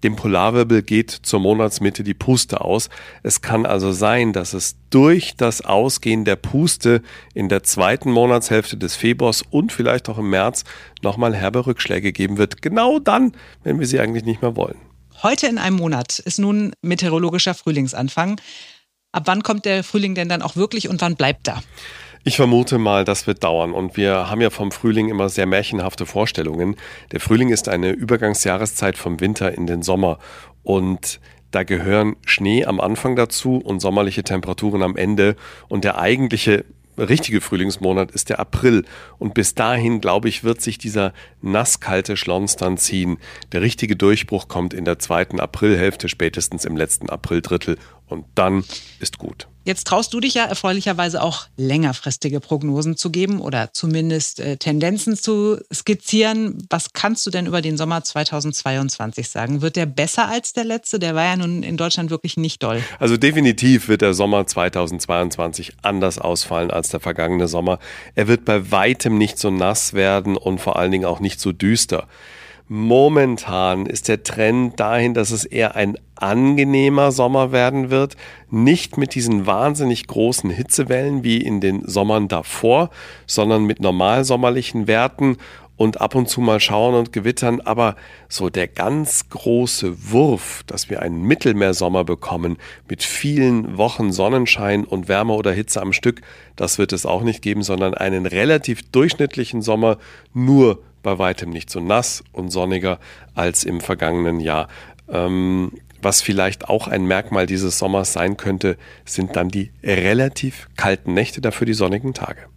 dem 0.04 0.16
Polarwirbel 0.16 0.82
geht 0.82 1.12
zur 1.12 1.40
Monatsmitte 1.40 2.04
die 2.04 2.14
Puste 2.14 2.62
aus. 2.62 2.90
Es 3.24 3.42
kann 3.42 3.66
also 3.66 3.92
sein, 3.92 4.34
dass 4.34 4.54
es 4.54 4.76
durch 4.90 5.36
das 5.36 5.62
Ausgehen 5.62 6.26
der 6.26 6.36
Puste 6.36 7.02
in 7.34 7.50
der 7.50 7.64
zweiten 7.64 8.12
Monatshälfte 8.12 8.78
des 8.78 8.96
Februars 8.96 9.42
und 9.50 9.72
vielleicht 9.72 10.10
auch 10.10 10.18
im 10.18 10.30
März 10.30 10.64
nochmal 11.02 11.36
herbe 11.36 11.66
Rückschläge 11.66 12.12
geben 12.12 12.38
wird. 12.38 12.62
Genau 12.62 13.00
dann, 13.00 13.34
wenn 13.64 13.80
wir 13.80 13.88
sie 13.88 14.00
eigentlich 14.00 14.26
nicht 14.26 14.42
mehr 14.42 14.56
wollen. 14.56 14.78
Heute 15.24 15.48
in 15.48 15.58
einem 15.58 15.78
Monat 15.78 16.20
ist 16.20 16.40
nun 16.40 16.74
meteorologischer 16.82 17.54
Frühlingsanfang. 17.54 18.42
Ab 19.14 19.24
wann 19.26 19.44
kommt 19.44 19.66
der 19.66 19.84
Frühling 19.84 20.16
denn 20.16 20.28
dann 20.28 20.42
auch 20.42 20.56
wirklich 20.56 20.90
und 20.90 21.00
wann 21.02 21.16
bleibt 21.16 21.48
er? 21.48 21.64
Ich 22.26 22.38
vermute 22.38 22.78
mal, 22.78 23.04
das 23.04 23.28
wird 23.28 23.44
dauern. 23.44 23.74
Und 23.74 23.98
wir 23.98 24.30
haben 24.30 24.40
ja 24.40 24.50
vom 24.50 24.72
Frühling 24.72 25.10
immer 25.10 25.28
sehr 25.28 25.46
märchenhafte 25.46 26.06
Vorstellungen. 26.06 26.78
Der 27.12 27.20
Frühling 27.20 27.50
ist 27.50 27.68
eine 27.68 27.92
Übergangsjahreszeit 27.92 28.98
vom 28.98 29.20
Winter 29.20 29.54
in 29.54 29.68
den 29.68 29.82
Sommer. 29.82 30.20
Und 30.64 31.20
da 31.52 31.64
gehören 31.64 32.16
Schnee 32.26 32.64
am 32.64 32.80
Anfang 32.80 33.18
dazu 33.18 33.58
und 33.58 33.82
sommerliche 33.82 34.24
Temperaturen 34.24 34.84
am 34.84 34.96
Ende. 34.96 35.36
Und 35.68 35.84
der 35.84 36.00
eigentliche 36.00 36.64
richtige 36.98 37.42
Frühlingsmonat 37.42 38.12
ist 38.12 38.30
der 38.30 38.40
April. 38.40 38.86
Und 39.20 39.34
bis 39.34 39.54
dahin, 39.54 40.00
glaube 40.00 40.30
ich, 40.30 40.46
wird 40.46 40.62
sich 40.62 40.78
dieser 40.78 41.14
nasskalte 41.42 42.16
Schlons 42.16 42.56
dann 42.56 42.78
ziehen. 42.78 43.18
Der 43.52 43.62
richtige 43.62 43.98
Durchbruch 43.98 44.48
kommt 44.48 44.74
in 44.74 44.86
der 44.86 45.00
zweiten 45.00 45.42
Aprilhälfte, 45.42 46.08
spätestens 46.08 46.64
im 46.64 46.78
letzten 46.78 47.10
Aprildrittel 47.10 47.78
Und 48.08 48.26
dann 48.36 48.64
ist 49.00 49.18
gut. 49.18 49.48
Jetzt 49.66 49.88
traust 49.88 50.14
du 50.14 50.20
dich 50.20 50.34
ja 50.34 50.44
erfreulicherweise 50.44 51.22
auch 51.22 51.48
längerfristige 51.56 52.42
Prognosen 52.42 52.98
zu 52.98 53.10
geben 53.12 53.40
oder 53.40 53.72
zumindest 53.72 54.42
äh, 54.42 54.58
Tendenzen 54.58 55.16
zu 55.16 55.58
skizzieren. 55.74 56.68
Was 56.70 56.92
kannst 56.92 57.26
du 57.26 57.30
denn 57.30 57.48
über 57.48 57.62
den 57.62 57.78
Sommer 57.78 58.04
2022 58.04 59.30
sagen? 59.30 59.62
Wird 59.62 59.78
der 59.78 59.86
besser 59.86 60.28
als 60.28 60.52
der 60.52 60.66
letzte? 60.66 61.00
Der 61.00 61.16
war 61.16 61.24
ja 61.24 61.38
nun 61.38 61.64
in 61.64 61.78
Deutschland 61.78 62.10
wirklich 62.10 62.36
nicht 62.36 62.62
doll. 62.62 62.84
Also 63.00 63.16
definitiv 63.16 63.88
wird 63.88 64.02
der 64.02 64.14
Sommer 64.14 64.46
2022 64.46 65.74
anders 65.82 66.20
ausfallen 66.20 66.70
als 66.70 66.90
der 66.90 67.00
vergangene 67.00 67.48
Sommer. 67.48 67.80
Er 68.16 68.28
wird 68.28 68.44
bei 68.44 68.70
weitem 68.70 69.18
nicht 69.18 69.40
so 69.40 69.50
nass 69.50 69.94
werden 69.94 70.36
und 70.36 70.60
vor 70.60 70.76
allen 70.76 70.92
Dingen 70.92 71.06
auch 71.06 71.22
nicht 71.22 71.40
so 71.40 71.54
düster. 71.54 72.08
Momentan 72.68 73.86
ist 73.86 74.08
der 74.08 74.24
Trend 74.24 74.80
dahin, 74.80 75.14
dass 75.14 75.32
es 75.32 75.44
eher 75.44 75.76
ein 75.76 75.98
angenehmer 76.16 77.12
Sommer 77.12 77.52
werden 77.52 77.90
wird, 77.90 78.16
nicht 78.50 78.98
mit 78.98 79.16
diesen 79.16 79.46
wahnsinnig 79.46 80.08
großen 80.08 80.50
Hitzewellen 80.50 81.24
wie 81.24 81.38
in 81.38 81.60
den 81.60 81.86
Sommern 81.86 82.30
davor, 82.30 82.90
sondern 83.28 83.66
mit 83.66 83.82
normal 83.82 84.24
sommerlichen 84.24 84.88
Werten 84.88 85.38
und 85.76 86.00
ab 86.00 86.16
und 86.16 86.30
zu 86.30 86.40
mal 86.40 86.60
Schauern 86.60 86.96
und 86.96 87.12
Gewittern, 87.12 87.60
aber 87.62 87.96
so 88.30 88.50
der 88.50 88.68
ganz 88.68 89.30
große 89.30 90.12
Wurf, 90.12 90.64
dass 90.68 90.90
wir 90.90 91.02
einen 91.02 91.24
Mittelmeersommer 91.24 92.04
bekommen 92.04 92.58
mit 92.88 93.04
vielen 93.04 93.78
Wochen 93.78 94.12
Sonnenschein 94.12 94.86
und 94.86 95.08
Wärme 95.08 95.34
oder 95.34 95.52
Hitze 95.52 95.82
am 95.82 95.92
Stück, 95.92 96.22
das 96.56 96.78
wird 96.78 96.94
es 96.94 97.06
auch 97.06 97.24
nicht 97.24 97.42
geben, 97.42 97.64
sondern 97.64 97.94
einen 97.94 98.26
relativ 98.26 98.84
durchschnittlichen 98.92 99.62
Sommer 99.62 99.98
nur 100.34 100.80
bei 101.04 101.20
weitem 101.20 101.50
nicht 101.50 101.70
so 101.70 101.80
nass 101.80 102.24
und 102.32 102.50
sonniger 102.50 103.00
als 103.36 103.64
im 103.64 103.82
vergangenen 103.82 104.40
Jahr. 104.40 104.68
Ähm, 105.08 105.74
was 106.02 106.22
vielleicht 106.22 106.68
auch 106.68 106.88
ein 106.88 107.06
Merkmal 107.06 107.46
dieses 107.46 107.80
Sommers 107.80 108.14
sein 108.14 108.36
könnte, 108.36 108.78
sind 109.06 109.36
dann 109.36 109.50
die 109.50 109.72
relativ 109.84 110.68
kalten 110.76 111.14
Nächte, 111.14 111.40
dafür 111.40 111.66
die 111.66 111.74
sonnigen 111.74 112.14
Tage. 112.14 112.48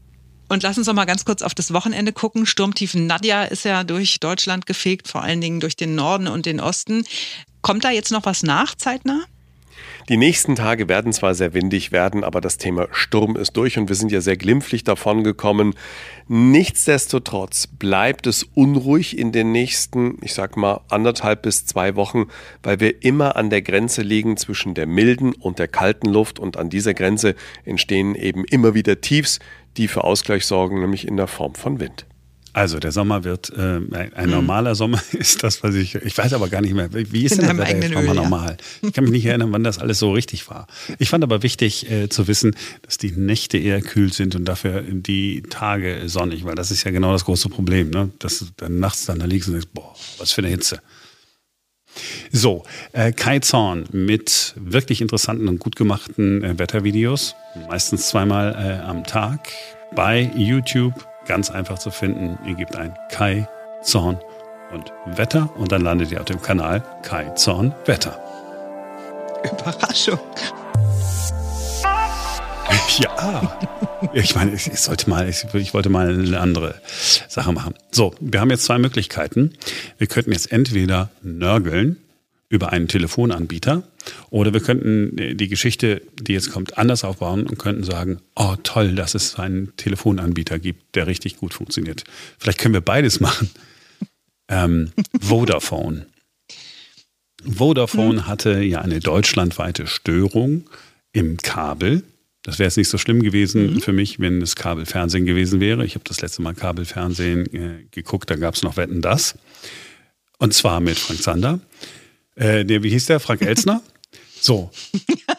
Und 0.49 0.63
lass 0.63 0.79
uns 0.79 0.87
noch 0.87 0.95
mal 0.95 1.07
ganz 1.07 1.25
kurz 1.25 1.43
auf 1.43 1.55
das 1.55 1.73
Wochenende 1.73 2.13
gucken. 2.13 2.47
Sturmtiefen 2.47 3.07
Nadja 3.07 3.45
ist 3.45 3.65
ja 3.65 3.85
durch 3.85 4.21
Deutschland 4.21 4.67
gefegt, 4.67 5.09
vor 5.09 5.23
allen 5.23 5.41
Dingen 5.41 5.61
durch 5.61 5.77
den 5.77 5.95
Norden 5.95 6.29
und 6.29 6.47
den 6.47 6.61
Osten. 6.61 7.05
Kommt 7.63 7.85
da 7.85 7.91
jetzt 7.91 8.13
noch 8.13 8.25
was 8.25 8.43
nach, 8.43 8.77
zeitnah? 8.77 9.25
Die 10.09 10.17
nächsten 10.17 10.55
Tage 10.55 10.89
werden 10.89 11.13
zwar 11.13 11.35
sehr 11.35 11.55
windig 11.55 11.93
werden, 11.93 12.23
aber 12.23 12.41
das 12.41 12.59
Thema 12.59 12.89
Sturm 12.93 13.37
ist 13.37 13.57
durch 13.57 13.79
und 13.79 13.89
wir 13.89 13.97
sind 13.97 14.13
ja 14.13 14.21
sehr 14.21 14.37
glimpflich 14.37 14.85
davon 14.85 15.25
gekommen. 15.25 15.75
Nichtsdestotrotz 16.29 17.67
bleibt 17.67 18.27
es 18.27 18.43
unruhig 18.43 19.19
in 19.19 19.33
den 19.33 19.53
nächsten, 19.53 20.19
ich 20.23 20.35
sag 20.35 20.57
mal, 20.57 20.81
anderthalb 20.89 21.43
bis 21.43 21.67
zwei 21.67 21.97
Wochen, 21.97 22.27
weil 22.63 22.81
wir 22.81 23.03
immer 23.03 23.37
an 23.37 23.51
der 23.51 23.63
Grenze 23.63 24.03
liegen 24.03 24.37
zwischen 24.37 24.75
der 24.75 24.87
milden 24.87 25.33
und 25.33 25.59
der 25.59 25.69
kalten 25.69 26.09
Luft 26.09 26.39
und 26.39 26.57
an 26.57 26.71
dieser 26.71 26.95
Grenze 26.95 27.35
entstehen 27.65 28.15
eben 28.15 28.45
immer 28.45 28.75
wieder 28.75 29.01
Tiefs, 29.01 29.41
die 29.77 29.89
für 29.89 30.05
Ausgleich 30.05 30.47
sorgen, 30.47 30.81
nämlich 30.81 31.07
in 31.07 31.17
der 31.17 31.27
Form 31.27 31.55
von 31.55 31.81
Wind. 31.81 32.07
Also 32.57 32.79
der 32.79 32.91
Sommer 32.91 33.23
wird 33.23 33.51
äh, 33.51 33.77
ein, 33.77 34.15
ein, 34.15 34.31
normaler 34.31 34.71
mhm. 34.71 34.77
Sommer 34.77 35.03
ist 35.13 35.43
das, 35.43 35.63
was 35.63 35.75
ich. 35.75 35.95
Ich 35.97 36.17
weiß 36.17 36.33
aber 36.33 36.49
gar 36.49 36.63
nicht 36.63 36.73
mehr. 36.73 36.89
Wie 36.91 37.27
ist 37.27 37.33
In 37.33 37.47
denn 37.47 37.59
das 37.59 37.69
Wetter 37.69 37.83
jetzt 37.83 37.95
Öl, 37.95 38.15
normal? 38.15 38.57
Ich 38.81 38.95
kann 38.95 39.05
mich 39.05 39.13
nicht 39.13 39.27
erinnern, 39.27 39.53
wann 39.53 39.63
das 39.63 39.79
alles 39.79 39.99
so 39.99 40.11
richtig 40.13 40.49
war. 40.49 40.67
Ich 40.99 41.11
fand 41.11 41.23
aber 41.23 41.43
wichtig 41.43 41.91
äh, 41.91 42.09
zu 42.09 42.29
wissen, 42.29 42.57
dass 42.81 42.97
die 42.97 43.13
Nächte 43.13 43.59
eher 43.59 43.83
kühl 43.83 44.11
sind 44.11 44.37
und 44.37 44.47
dafür 44.47 44.83
die 44.89 45.43
Tage 45.43 46.05
sonnig, 46.07 46.47
weil 46.47 46.55
das 46.55 46.71
ist 46.71 46.83
ja 46.85 46.93
genau 46.93 47.13
das 47.13 47.27
große 47.27 47.51
Problem, 47.51 47.91
ne? 47.91 48.11
Dass 48.21 48.39
du 48.39 48.47
dann 48.57 48.81
nachts 48.81 49.05
dann 49.05 49.19
da 49.19 49.27
liegst 49.27 49.49
und 49.49 49.53
denkst, 49.53 49.69
boah, 49.75 49.95
was 50.17 50.33
für 50.33 50.41
eine 50.41 50.49
Hitze. 50.49 50.81
So, 52.33 52.63
äh, 52.95 53.13
Kai 53.13 53.41
Zorn 53.41 53.85
mit 53.93 54.55
wirklich 54.57 55.03
interessanten 55.03 55.49
und 55.49 55.59
gut 55.59 55.77
gemachten 55.77 56.43
äh, 56.43 56.59
Wettervideos, 56.59 57.35
meistens 57.69 58.09
zweimal 58.09 58.55
äh, 58.55 58.83
am 58.83 59.05
Tag 59.05 59.51
bei 59.95 60.31
YouTube 60.35 60.95
Ganz 61.27 61.51
einfach 61.51 61.79
zu 61.79 61.91
finden. 61.91 62.39
Ihr 62.47 62.55
gebt 62.55 62.77
ein 62.77 62.97
Kai 63.11 63.49
Zorn 63.83 64.19
und 64.73 64.93
Wetter 65.07 65.51
und 65.57 65.73
dann 65.73 65.83
landet 65.83 66.11
ihr 66.13 66.21
auf 66.21 66.27
dem 66.27 66.41
Kanal 66.41 66.83
Kai 67.03 67.31
Zorn 67.31 67.75
Wetter. 67.85 68.19
Überraschung. 69.45 70.19
Ja, 72.99 73.59
ich 74.15 74.35
meine, 74.35 74.55
ich, 74.55 74.65
sollte 74.81 75.11
mal, 75.11 75.29
ich, 75.29 75.75
wollte 75.75 75.91
mal 75.91 76.09
eine 76.09 76.41
andere 76.41 76.77
Sache 77.29 77.53
machen. 77.53 77.75
So, 77.91 78.15
wir 78.21 78.41
haben 78.41 78.49
jetzt 78.49 78.65
zwei 78.65 78.79
Möglichkeiten. 78.79 79.53
Wir 79.99 80.07
könnten 80.07 80.33
jetzt 80.33 80.51
entweder 80.51 81.11
nörgeln 81.21 81.99
über 82.49 82.73
einen 82.73 82.89
Telefonanbieter 82.89 83.83
oder 84.31 84.53
wir 84.53 84.61
könnten 84.61 85.19
äh, 85.19 85.35
die 85.35 85.49
Geschichte, 85.49 86.03
die 86.21 86.33
jetzt 86.33 86.53
kommt, 86.53 86.79
anders 86.79 87.05
aufbauen 87.05 87.47
und 87.47 87.59
könnten 87.59 87.83
sagen, 87.83 88.21
oh 88.37 88.55
toll, 88.63 88.95
dass 88.95 89.15
es 89.15 89.37
einen 89.37 89.75
Telefonanbieter 89.77 90.59
gibt, 90.59 90.95
der 90.95 91.07
richtig 91.07 91.37
gut 91.37 91.55
funktioniert. 91.55 92.05
Vielleicht 92.39 92.59
können 92.59 92.75
wir 92.75 92.81
beides 92.81 93.21
machen. 93.21 93.51
Ähm, 94.49 94.93
Vodafone. 95.21 96.07
Vodafone 97.45 98.29
hatte 98.29 98.63
ja 98.63 98.81
eine 98.81 99.01
deutschlandweite 99.01 99.89
Störung 99.89 100.71
im 101.13 101.37
Kabel. 101.39 102.05
Das 102.43 102.61
wäre 102.61 102.69
jetzt 102.69 102.77
nicht 102.77 102.89
so 102.89 102.97
schlimm 102.97 103.23
gewesen 103.23 103.75
mhm. 103.75 103.81
für 103.81 103.93
mich, 103.93 104.21
wenn 104.21 104.41
es 104.41 104.55
Kabelfernsehen 104.55 105.27
gewesen 105.27 105.59
wäre. 105.59 105.85
Ich 105.85 105.97
habe 105.97 106.05
das 106.05 106.21
letzte 106.21 106.43
Mal 106.43 106.55
Kabelfernsehen 106.55 107.53
äh, 107.53 107.87
geguckt, 107.91 108.31
da 108.31 108.37
gab 108.37 108.55
es 108.55 108.63
noch 108.63 108.77
Wetten 108.77 109.03
das. 109.03 109.37
Und 110.39 110.55
zwar 110.55 110.81
mit 110.81 110.97
Frank 110.97 111.21
Zander. 111.23 111.59
Äh, 112.37 112.65
der, 112.65 112.83
wie 112.83 112.91
hieß 112.91 113.07
der? 113.07 113.21
Frank 113.21 113.43
Elsner? 113.43 113.83
So. 114.41 114.71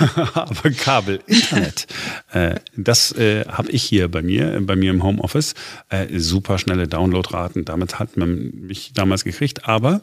Aber 0.34 0.70
Kabel, 0.70 1.20
Internet, 1.26 1.86
äh, 2.32 2.56
das 2.76 3.12
äh, 3.12 3.44
habe 3.46 3.70
ich 3.70 3.82
hier 3.82 4.08
bei 4.08 4.22
mir, 4.22 4.60
bei 4.62 4.76
mir 4.76 4.90
im 4.90 5.02
Homeoffice. 5.02 5.54
Äh, 5.88 6.18
super 6.18 6.58
schnelle 6.58 6.88
Downloadraten, 6.88 7.64
damit 7.64 7.98
hat 7.98 8.16
man 8.16 8.50
mich 8.54 8.92
damals 8.94 9.24
gekriegt. 9.24 9.68
Aber 9.68 10.00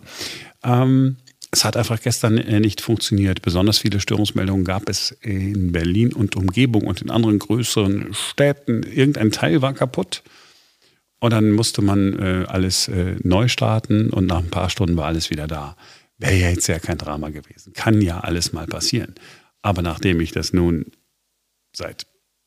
ähm, 0.63 1.17
es 1.51 1.65
hat 1.65 1.77
einfach 1.77 2.01
gestern 2.01 2.37
äh, 2.37 2.59
nicht 2.59 2.81
funktioniert. 2.81 3.41
Besonders 3.41 3.79
viele 3.79 3.99
Störungsmeldungen 3.99 4.65
gab 4.65 4.89
es 4.89 5.11
in 5.21 5.71
Berlin 5.71 6.13
und 6.13 6.35
Umgebung 6.35 6.85
und 6.85 7.01
in 7.01 7.09
anderen 7.09 7.39
größeren 7.39 8.13
Städten. 8.13 8.83
Irgendein 8.83 9.31
Teil 9.31 9.61
war 9.61 9.73
kaputt. 9.73 10.23
Und 11.19 11.31
dann 11.31 11.51
musste 11.51 11.81
man 11.81 12.19
äh, 12.19 12.45
alles 12.47 12.87
äh, 12.87 13.15
neu 13.23 13.47
starten 13.47 14.09
und 14.11 14.27
nach 14.27 14.39
ein 14.39 14.49
paar 14.49 14.69
Stunden 14.69 14.97
war 14.97 15.05
alles 15.05 15.29
wieder 15.29 15.47
da. 15.47 15.75
Wäre 16.17 16.35
ja 16.35 16.49
jetzt 16.49 16.67
ja 16.67 16.79
kein 16.79 16.97
Drama 16.97 17.29
gewesen. 17.29 17.73
Kann 17.73 18.01
ja 18.01 18.19
alles 18.19 18.53
mal 18.53 18.67
passieren. 18.67 19.15
Aber 19.61 19.81
nachdem 19.81 20.19
ich 20.21 20.31
das 20.31 20.53
nun 20.53 20.85
seit, 21.75 22.05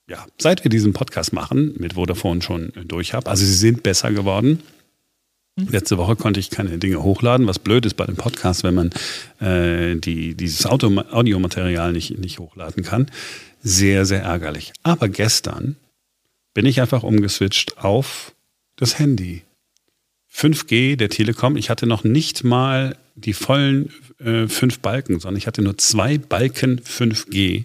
ja, 0.08 0.24
seit 0.38 0.64
wir 0.64 0.70
diesen 0.70 0.92
Podcast 0.92 1.32
machen, 1.32 1.74
mit 1.78 1.94
Vodafone 1.94 2.42
schon 2.42 2.72
durch 2.86 3.14
habe, 3.14 3.28
also 3.28 3.44
sie 3.44 3.54
sind 3.54 3.82
besser 3.82 4.12
geworden. 4.12 4.60
Letzte 5.56 5.98
Woche 5.98 6.16
konnte 6.16 6.40
ich 6.40 6.50
keine 6.50 6.78
Dinge 6.78 7.02
hochladen, 7.02 7.46
was 7.46 7.58
blöd 7.58 7.84
ist 7.84 7.94
bei 7.94 8.06
dem 8.06 8.16
Podcast, 8.16 8.62
wenn 8.62 8.74
man 8.74 8.90
äh, 9.40 9.96
die, 9.96 10.34
dieses 10.34 10.64
Auto, 10.64 10.88
Audiomaterial 11.10 11.92
nicht, 11.92 12.18
nicht 12.18 12.38
hochladen 12.38 12.82
kann. 12.82 13.10
Sehr, 13.62 14.06
sehr 14.06 14.22
ärgerlich. 14.22 14.72
Aber 14.82 15.08
gestern 15.08 15.76
bin 16.54 16.66
ich 16.66 16.80
einfach 16.80 17.02
umgeswitcht 17.02 17.78
auf 17.78 18.32
das 18.80 18.98
Handy. 18.98 19.42
5G 20.32 20.96
der 20.96 21.10
Telekom. 21.10 21.56
Ich 21.56 21.70
hatte 21.70 21.86
noch 21.86 22.02
nicht 22.02 22.44
mal 22.44 22.96
die 23.14 23.34
vollen 23.34 23.92
äh, 24.18 24.48
fünf 24.48 24.80
Balken, 24.80 25.20
sondern 25.20 25.36
ich 25.36 25.46
hatte 25.46 25.62
nur 25.62 25.76
zwei 25.76 26.18
Balken 26.18 26.80
5G 26.80 27.64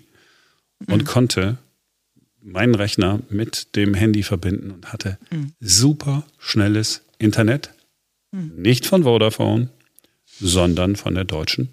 und 0.88 1.04
mhm. 1.04 1.06
konnte 1.06 1.58
meinen 2.41 2.75
Rechner 2.75 3.21
mit 3.30 3.75
dem 3.75 3.93
Handy 3.93 4.23
verbinden 4.23 4.71
und 4.71 4.91
hatte 4.91 5.17
mhm. 5.32 5.54
super 5.60 6.25
schnelles 6.38 7.01
Internet. 7.17 7.71
Mhm. 8.32 8.54
Nicht 8.58 8.86
von 8.86 9.04
Vodafone, 9.04 9.69
sondern 10.39 10.95
von 10.95 11.15
der 11.15 11.23
Deutschen 11.23 11.69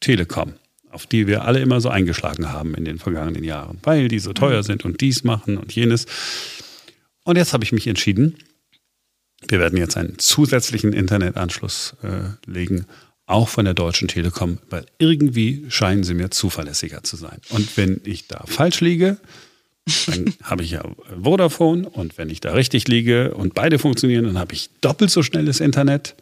Telekom, 0.00 0.54
auf 0.90 1.06
die 1.06 1.26
wir 1.26 1.44
alle 1.44 1.60
immer 1.60 1.80
so 1.80 1.88
eingeschlagen 1.88 2.50
haben 2.50 2.74
in 2.74 2.84
den 2.84 2.98
vergangenen 2.98 3.44
Jahren, 3.44 3.78
weil 3.84 4.08
die 4.08 4.18
so 4.18 4.32
teuer 4.32 4.58
mhm. 4.58 4.66
sind 4.66 4.84
und 4.84 5.00
dies 5.00 5.24
machen 5.24 5.56
und 5.56 5.72
jenes. 5.72 6.06
Und 7.24 7.36
jetzt 7.36 7.52
habe 7.52 7.64
ich 7.64 7.72
mich 7.72 7.86
entschieden, 7.86 8.36
wir 9.48 9.58
werden 9.58 9.78
jetzt 9.78 9.96
einen 9.96 10.18
zusätzlichen 10.18 10.92
Internetanschluss 10.92 11.94
äh, 12.02 12.50
legen, 12.50 12.86
auch 13.26 13.48
von 13.48 13.64
der 13.64 13.74
Deutschen 13.74 14.08
Telekom, 14.08 14.58
weil 14.68 14.84
irgendwie 14.98 15.64
scheinen 15.68 16.04
sie 16.04 16.14
mir 16.14 16.30
zuverlässiger 16.30 17.02
zu 17.02 17.16
sein. 17.16 17.40
Und 17.50 17.76
wenn 17.76 18.00
ich 18.04 18.28
da 18.28 18.44
falsch 18.46 18.80
liege, 18.80 19.16
dann 20.06 20.34
habe 20.42 20.62
ich 20.62 20.72
ja 20.72 20.82
Vodafone 21.22 21.88
und 21.88 22.18
wenn 22.18 22.30
ich 22.30 22.40
da 22.40 22.52
richtig 22.52 22.88
liege 22.88 23.34
und 23.34 23.54
beide 23.54 23.78
funktionieren, 23.78 24.24
dann 24.24 24.38
habe 24.38 24.54
ich 24.54 24.70
doppelt 24.80 25.10
so 25.10 25.22
schnelles 25.22 25.60
Internet. 25.60 26.14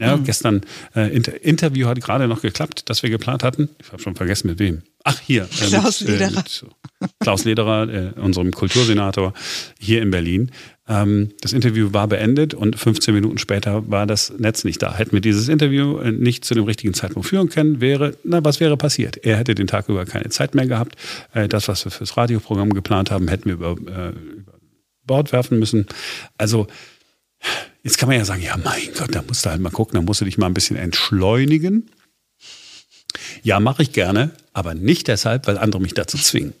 Ja, 0.00 0.16
mhm. 0.16 0.24
gestern 0.24 0.62
äh, 0.96 1.14
Inter 1.14 1.44
Interview 1.44 1.86
hat 1.86 2.00
gerade 2.00 2.26
noch 2.26 2.40
geklappt, 2.40 2.88
das 2.88 3.02
wir 3.02 3.10
geplant 3.10 3.44
hatten. 3.44 3.68
Ich 3.82 3.92
habe 3.92 4.02
schon 4.02 4.16
vergessen 4.16 4.48
mit 4.48 4.58
wem. 4.58 4.82
Ach, 5.04 5.18
hier. 5.20 5.42
Äh, 5.42 5.66
Klaus 5.66 6.00
mit, 6.00 6.10
Lederer. 6.10 6.30
Äh, 6.30 6.36
mit 7.00 7.10
Klaus 7.20 7.44
Lederer, 7.44 7.88
äh, 7.88 8.20
unserem 8.20 8.50
Kultursenator 8.50 9.34
hier 9.78 10.00
in 10.00 10.10
Berlin. 10.10 10.52
Ähm, 10.88 11.30
das 11.42 11.52
Interview 11.52 11.92
war 11.92 12.08
beendet 12.08 12.54
und 12.54 12.78
15 12.78 13.14
Minuten 13.14 13.36
später 13.38 13.90
war 13.90 14.06
das 14.06 14.32
Netz 14.38 14.64
nicht 14.64 14.82
da. 14.82 14.96
Hätten 14.96 15.12
wir 15.12 15.20
dieses 15.20 15.48
Interview 15.48 15.98
äh, 15.98 16.12
nicht 16.12 16.44
zu 16.44 16.54
dem 16.54 16.64
richtigen 16.64 16.94
Zeitpunkt 16.94 17.28
führen 17.28 17.50
können, 17.50 17.80
wäre, 17.82 18.16
na, 18.24 18.42
was 18.42 18.58
wäre 18.58 18.76
passiert? 18.78 19.18
Er 19.18 19.36
hätte 19.36 19.54
den 19.54 19.66
Tag 19.66 19.88
über 19.90 20.06
keine 20.06 20.30
Zeit 20.30 20.54
mehr 20.54 20.66
gehabt. 20.66 20.96
Äh, 21.34 21.46
das, 21.46 21.68
was 21.68 21.84
wir 21.84 21.92
fürs 21.92 22.16
Radioprogramm 22.16 22.72
geplant 22.72 23.10
haben, 23.10 23.28
hätten 23.28 23.46
wir 23.46 23.54
über, 23.54 23.72
über 23.72 24.12
Bord 25.04 25.32
werfen 25.32 25.58
müssen. 25.58 25.86
Also, 26.38 26.66
Jetzt 27.82 27.98
kann 27.98 28.08
man 28.08 28.18
ja 28.18 28.24
sagen, 28.24 28.42
ja, 28.42 28.56
mein 28.56 28.92
Gott, 28.96 29.14
da 29.14 29.22
musst 29.22 29.44
du 29.44 29.50
halt 29.50 29.60
mal 29.60 29.70
gucken, 29.70 29.94
da 29.94 30.02
musst 30.02 30.20
du 30.20 30.24
dich 30.24 30.38
mal 30.38 30.46
ein 30.46 30.54
bisschen 30.54 30.76
entschleunigen. 30.76 31.90
Ja, 33.42 33.58
mache 33.60 33.82
ich 33.82 33.92
gerne, 33.92 34.30
aber 34.52 34.74
nicht 34.74 35.08
deshalb, 35.08 35.46
weil 35.46 35.58
andere 35.58 35.80
mich 35.80 35.94
dazu 35.94 36.18
zwingen. 36.18 36.52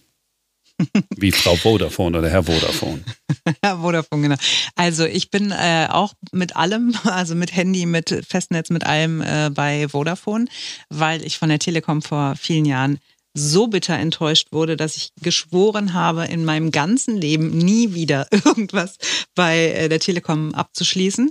Wie 1.16 1.32
Frau 1.32 1.56
Vodafone 1.56 2.18
oder 2.18 2.30
Herr 2.30 2.44
Vodafone. 2.44 3.04
Herr 3.62 3.78
Vodafone, 3.78 4.22
genau. 4.22 4.36
Also 4.76 5.04
ich 5.04 5.30
bin 5.30 5.50
äh, 5.50 5.88
auch 5.90 6.14
mit 6.32 6.56
allem, 6.56 6.94
also 7.04 7.34
mit 7.34 7.54
Handy, 7.54 7.86
mit 7.86 8.24
Festnetz, 8.26 8.70
mit 8.70 8.84
allem 8.84 9.20
äh, 9.20 9.50
bei 9.52 9.88
Vodafone, 9.88 10.46
weil 10.88 11.24
ich 11.24 11.38
von 11.38 11.48
der 11.48 11.58
Telekom 11.58 12.02
vor 12.02 12.34
vielen 12.36 12.64
Jahren 12.64 12.98
so 13.34 13.68
bitter 13.68 13.94
enttäuscht 13.94 14.48
wurde, 14.50 14.76
dass 14.76 14.96
ich 14.96 15.10
geschworen 15.22 15.94
habe, 15.94 16.24
in 16.24 16.44
meinem 16.44 16.70
ganzen 16.70 17.16
Leben 17.16 17.50
nie 17.50 17.94
wieder 17.94 18.26
irgendwas 18.44 18.96
bei 19.34 19.68
äh, 19.68 19.88
der 19.88 20.00
Telekom 20.00 20.54
abzuschließen. 20.54 21.30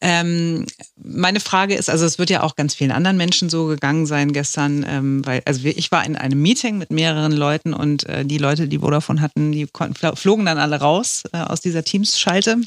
Ähm, 0.00 0.66
meine 0.96 1.40
Frage 1.40 1.74
ist, 1.74 1.90
also 1.90 2.04
es 2.04 2.18
wird 2.18 2.30
ja 2.30 2.42
auch 2.42 2.56
ganz 2.56 2.74
vielen 2.74 2.92
anderen 2.92 3.16
Menschen 3.16 3.50
so 3.50 3.66
gegangen 3.66 4.06
sein 4.06 4.32
gestern, 4.32 4.84
ähm, 4.88 5.26
weil 5.26 5.42
also 5.44 5.64
ich 5.64 5.90
war 5.90 6.04
in 6.04 6.16
einem 6.16 6.40
Meeting 6.40 6.78
mit 6.78 6.90
mehreren 6.90 7.32
Leuten 7.32 7.74
und 7.74 8.06
äh, 8.08 8.24
die 8.24 8.38
Leute, 8.38 8.68
die 8.68 8.78
Vodafone 8.78 9.20
hatten, 9.20 9.52
die 9.52 9.66
konnten, 9.66 10.16
flogen 10.16 10.46
dann 10.46 10.58
alle 10.58 10.80
raus 10.80 11.24
äh, 11.32 11.38
aus 11.38 11.60
dieser 11.60 11.84
Teams-Schalte 11.84 12.60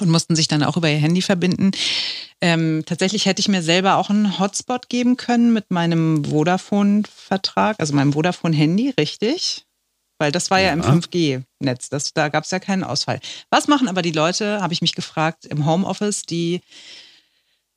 und 0.00 0.08
mussten 0.08 0.36
sich 0.36 0.48
dann 0.48 0.62
auch 0.62 0.76
über 0.76 0.90
ihr 0.90 0.98
Handy 0.98 1.22
verbinden. 1.22 1.72
Ähm, 2.40 2.82
tatsächlich 2.86 3.26
hätte 3.26 3.40
ich 3.40 3.48
mir 3.48 3.62
selber 3.62 3.96
auch 3.96 4.10
einen 4.10 4.38
Hotspot 4.38 4.88
geben 4.88 5.16
können 5.16 5.52
mit 5.52 5.70
meinem 5.70 6.24
Vodafone-Vertrag, 6.24 7.76
also 7.78 7.94
meinem 7.94 8.12
Vodafone-Handy, 8.12 8.94
richtig? 8.98 9.64
Weil 10.18 10.30
das 10.30 10.50
war 10.50 10.60
ja, 10.60 10.66
ja 10.68 10.72
im 10.72 10.82
5G-Netz, 10.82 12.12
da 12.14 12.28
gab 12.28 12.44
es 12.44 12.50
ja 12.50 12.60
keinen 12.60 12.84
Ausfall. 12.84 13.20
Was 13.50 13.68
machen 13.68 13.88
aber 13.88 14.02
die 14.02 14.12
Leute, 14.12 14.60
habe 14.60 14.72
ich 14.72 14.82
mich 14.82 14.94
gefragt, 14.94 15.44
im 15.46 15.66
Homeoffice, 15.66 16.22
die 16.22 16.60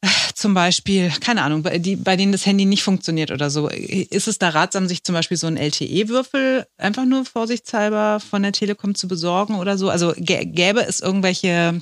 äh, 0.02 0.08
zum 0.36 0.54
Beispiel, 0.54 1.10
keine 1.20 1.42
Ahnung, 1.42 1.64
bei, 1.64 1.80
die, 1.80 1.96
bei 1.96 2.16
denen 2.16 2.32
das 2.32 2.46
Handy 2.46 2.66
nicht 2.66 2.84
funktioniert 2.84 3.32
oder 3.32 3.50
so. 3.50 3.70
Ist 3.70 4.28
es 4.28 4.38
da 4.38 4.50
ratsam, 4.50 4.88
sich 4.88 5.04
zum 5.04 5.14
Beispiel 5.14 5.38
so 5.38 5.48
einen 5.48 5.58
LTE-Würfel 5.58 6.68
einfach 6.78 7.06
nur 7.06 7.26
vorsichtshalber 7.26 8.20
von 8.20 8.44
der 8.44 8.52
Telekom 8.52 8.94
zu 8.94 9.08
besorgen 9.08 9.56
oder 9.56 9.78
so? 9.78 9.90
Also 9.90 10.14
gäbe 10.16 10.86
es 10.86 11.00
irgendwelche 11.00 11.82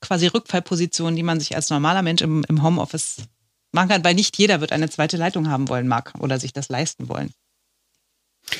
quasi 0.00 0.26
Rückfallposition, 0.26 1.16
die 1.16 1.22
man 1.22 1.40
sich 1.40 1.56
als 1.56 1.70
normaler 1.70 2.02
Mensch 2.02 2.22
im, 2.22 2.44
im 2.48 2.62
Homeoffice 2.62 3.16
machen 3.72 3.88
kann, 3.88 4.04
weil 4.04 4.14
nicht 4.14 4.36
jeder 4.38 4.60
wird 4.60 4.72
eine 4.72 4.90
zweite 4.90 5.16
Leitung 5.16 5.48
haben 5.48 5.68
wollen 5.68 5.88
mag 5.88 6.12
oder 6.18 6.38
sich 6.38 6.52
das 6.52 6.68
leisten 6.68 7.08
wollen. 7.08 7.30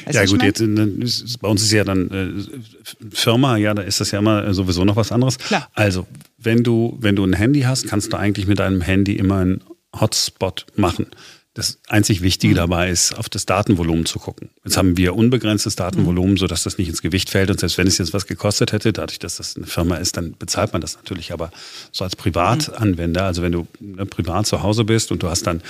Weißt 0.04 0.16
ja 0.16 0.24
gut, 0.24 0.42
jetzt 0.42 1.40
bei 1.40 1.48
uns 1.48 1.62
ist 1.62 1.70
ja 1.70 1.84
dann 1.84 2.10
äh, 2.10 3.14
Firma, 3.14 3.56
ja, 3.56 3.72
da 3.72 3.82
ist 3.82 4.00
das 4.00 4.10
ja 4.10 4.18
immer 4.18 4.44
äh, 4.44 4.52
sowieso 4.52 4.84
noch 4.84 4.96
was 4.96 5.12
anderes. 5.12 5.38
Klar. 5.38 5.68
Also, 5.74 6.06
wenn 6.38 6.64
du, 6.64 6.96
wenn 7.00 7.14
du 7.14 7.24
ein 7.24 7.32
Handy 7.32 7.62
hast, 7.62 7.86
kannst 7.86 8.12
du 8.12 8.16
eigentlich 8.16 8.46
mit 8.46 8.58
deinem 8.58 8.80
Handy 8.80 9.12
immer 9.14 9.38
einen 9.38 9.62
Hotspot 9.98 10.66
machen. 10.74 11.06
Das 11.56 11.78
einzig 11.88 12.20
Wichtige 12.20 12.52
mhm. 12.52 12.58
dabei 12.58 12.90
ist, 12.90 13.14
auf 13.14 13.30
das 13.30 13.46
Datenvolumen 13.46 14.04
zu 14.04 14.18
gucken. 14.18 14.50
Jetzt 14.62 14.76
haben 14.76 14.98
wir 14.98 15.16
unbegrenztes 15.16 15.74
Datenvolumen, 15.74 16.32
mhm. 16.32 16.36
sodass 16.36 16.64
das 16.64 16.76
nicht 16.76 16.90
ins 16.90 17.00
Gewicht 17.00 17.30
fällt. 17.30 17.50
Und 17.50 17.58
selbst 17.58 17.78
wenn 17.78 17.86
es 17.86 17.96
jetzt 17.96 18.12
was 18.12 18.26
gekostet 18.26 18.72
hätte, 18.72 18.92
dadurch, 18.92 19.18
dass 19.18 19.36
das 19.36 19.56
eine 19.56 19.64
Firma 19.64 19.96
ist, 19.96 20.18
dann 20.18 20.36
bezahlt 20.38 20.74
man 20.74 20.82
das 20.82 20.96
natürlich. 20.96 21.32
Aber 21.32 21.50
so 21.92 22.04
als 22.04 22.14
Privatanwender, 22.14 23.24
also 23.24 23.40
wenn 23.40 23.52
du 23.52 23.66
ne, 23.80 24.04
privat 24.04 24.46
zu 24.46 24.62
Hause 24.62 24.84
bist 24.84 25.10
und 25.10 25.22
du 25.22 25.30
hast 25.30 25.46
dann, 25.46 25.62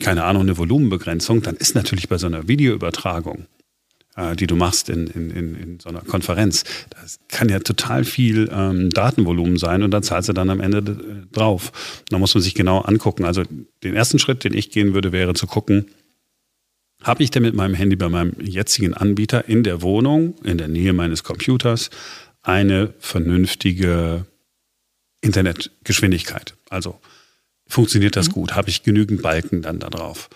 keine 0.00 0.24
Ahnung, 0.24 0.44
eine 0.44 0.56
Volumenbegrenzung, 0.56 1.42
dann 1.42 1.56
ist 1.56 1.74
natürlich 1.74 2.08
bei 2.08 2.16
so 2.16 2.26
einer 2.26 2.48
Videoübertragung 2.48 3.44
die 4.36 4.46
du 4.46 4.54
machst 4.54 4.88
in, 4.88 5.08
in, 5.08 5.30
in, 5.30 5.80
so 5.80 5.88
einer 5.88 6.00
Konferenz. 6.00 6.64
Das 6.90 7.18
kann 7.28 7.48
ja 7.48 7.58
total 7.58 8.04
viel 8.04 8.48
ähm, 8.52 8.90
Datenvolumen 8.90 9.56
sein 9.56 9.82
und 9.82 9.90
dann 9.90 10.04
zahlst 10.04 10.28
du 10.28 10.32
dann 10.32 10.50
am 10.50 10.60
Ende 10.60 10.78
äh, 10.78 11.34
drauf. 11.34 11.72
Da 12.10 12.18
muss 12.18 12.34
man 12.34 12.42
sich 12.42 12.54
genau 12.54 12.80
angucken. 12.80 13.24
Also 13.24 13.42
den 13.82 13.94
ersten 13.94 14.20
Schritt, 14.20 14.44
den 14.44 14.54
ich 14.54 14.70
gehen 14.70 14.94
würde, 14.94 15.10
wäre 15.10 15.34
zu 15.34 15.48
gucken, 15.48 15.86
habe 17.02 17.22
ich 17.22 17.30
denn 17.30 17.42
mit 17.42 17.54
meinem 17.54 17.74
Handy 17.74 17.96
bei 17.96 18.08
meinem 18.08 18.34
jetzigen 18.40 18.94
Anbieter 18.94 19.48
in 19.48 19.64
der 19.64 19.82
Wohnung, 19.82 20.34
in 20.44 20.58
der 20.58 20.68
Nähe 20.68 20.92
meines 20.92 21.24
Computers, 21.24 21.90
eine 22.42 22.94
vernünftige 23.00 24.26
Internetgeschwindigkeit? 25.20 26.54
Also 26.70 27.00
funktioniert 27.66 28.14
das 28.14 28.28
mhm. 28.28 28.32
gut? 28.32 28.54
Habe 28.54 28.70
ich 28.70 28.84
genügend 28.84 29.22
Balken 29.22 29.60
dann 29.60 29.80
da 29.80 29.90
drauf? 29.90 30.30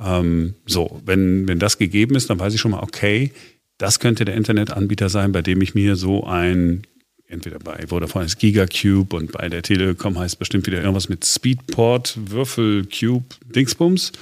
Ähm, 0.00 0.54
so, 0.66 1.00
wenn, 1.04 1.48
wenn 1.48 1.58
das 1.58 1.78
gegeben 1.78 2.14
ist, 2.14 2.30
dann 2.30 2.38
weiß 2.38 2.54
ich 2.54 2.60
schon 2.60 2.70
mal, 2.70 2.82
okay, 2.82 3.32
das 3.78 4.00
könnte 4.00 4.24
der 4.24 4.34
Internetanbieter 4.34 5.08
sein, 5.08 5.32
bei 5.32 5.42
dem 5.42 5.62
ich 5.62 5.74
mir 5.74 5.96
so 5.96 6.24
ein, 6.24 6.82
entweder 7.28 7.58
bei 7.58 7.86
Vodafone 7.86 8.24
ist 8.24 8.38
Gigacube 8.38 9.14
und 9.14 9.32
bei 9.32 9.48
der 9.48 9.62
Telekom 9.62 10.18
heißt 10.18 10.38
bestimmt 10.38 10.66
wieder 10.66 10.78
irgendwas 10.78 11.08
mit 11.08 11.24
Speedport, 11.24 12.18
Würfelcube, 12.30 13.24
Dingsbums. 13.54 14.12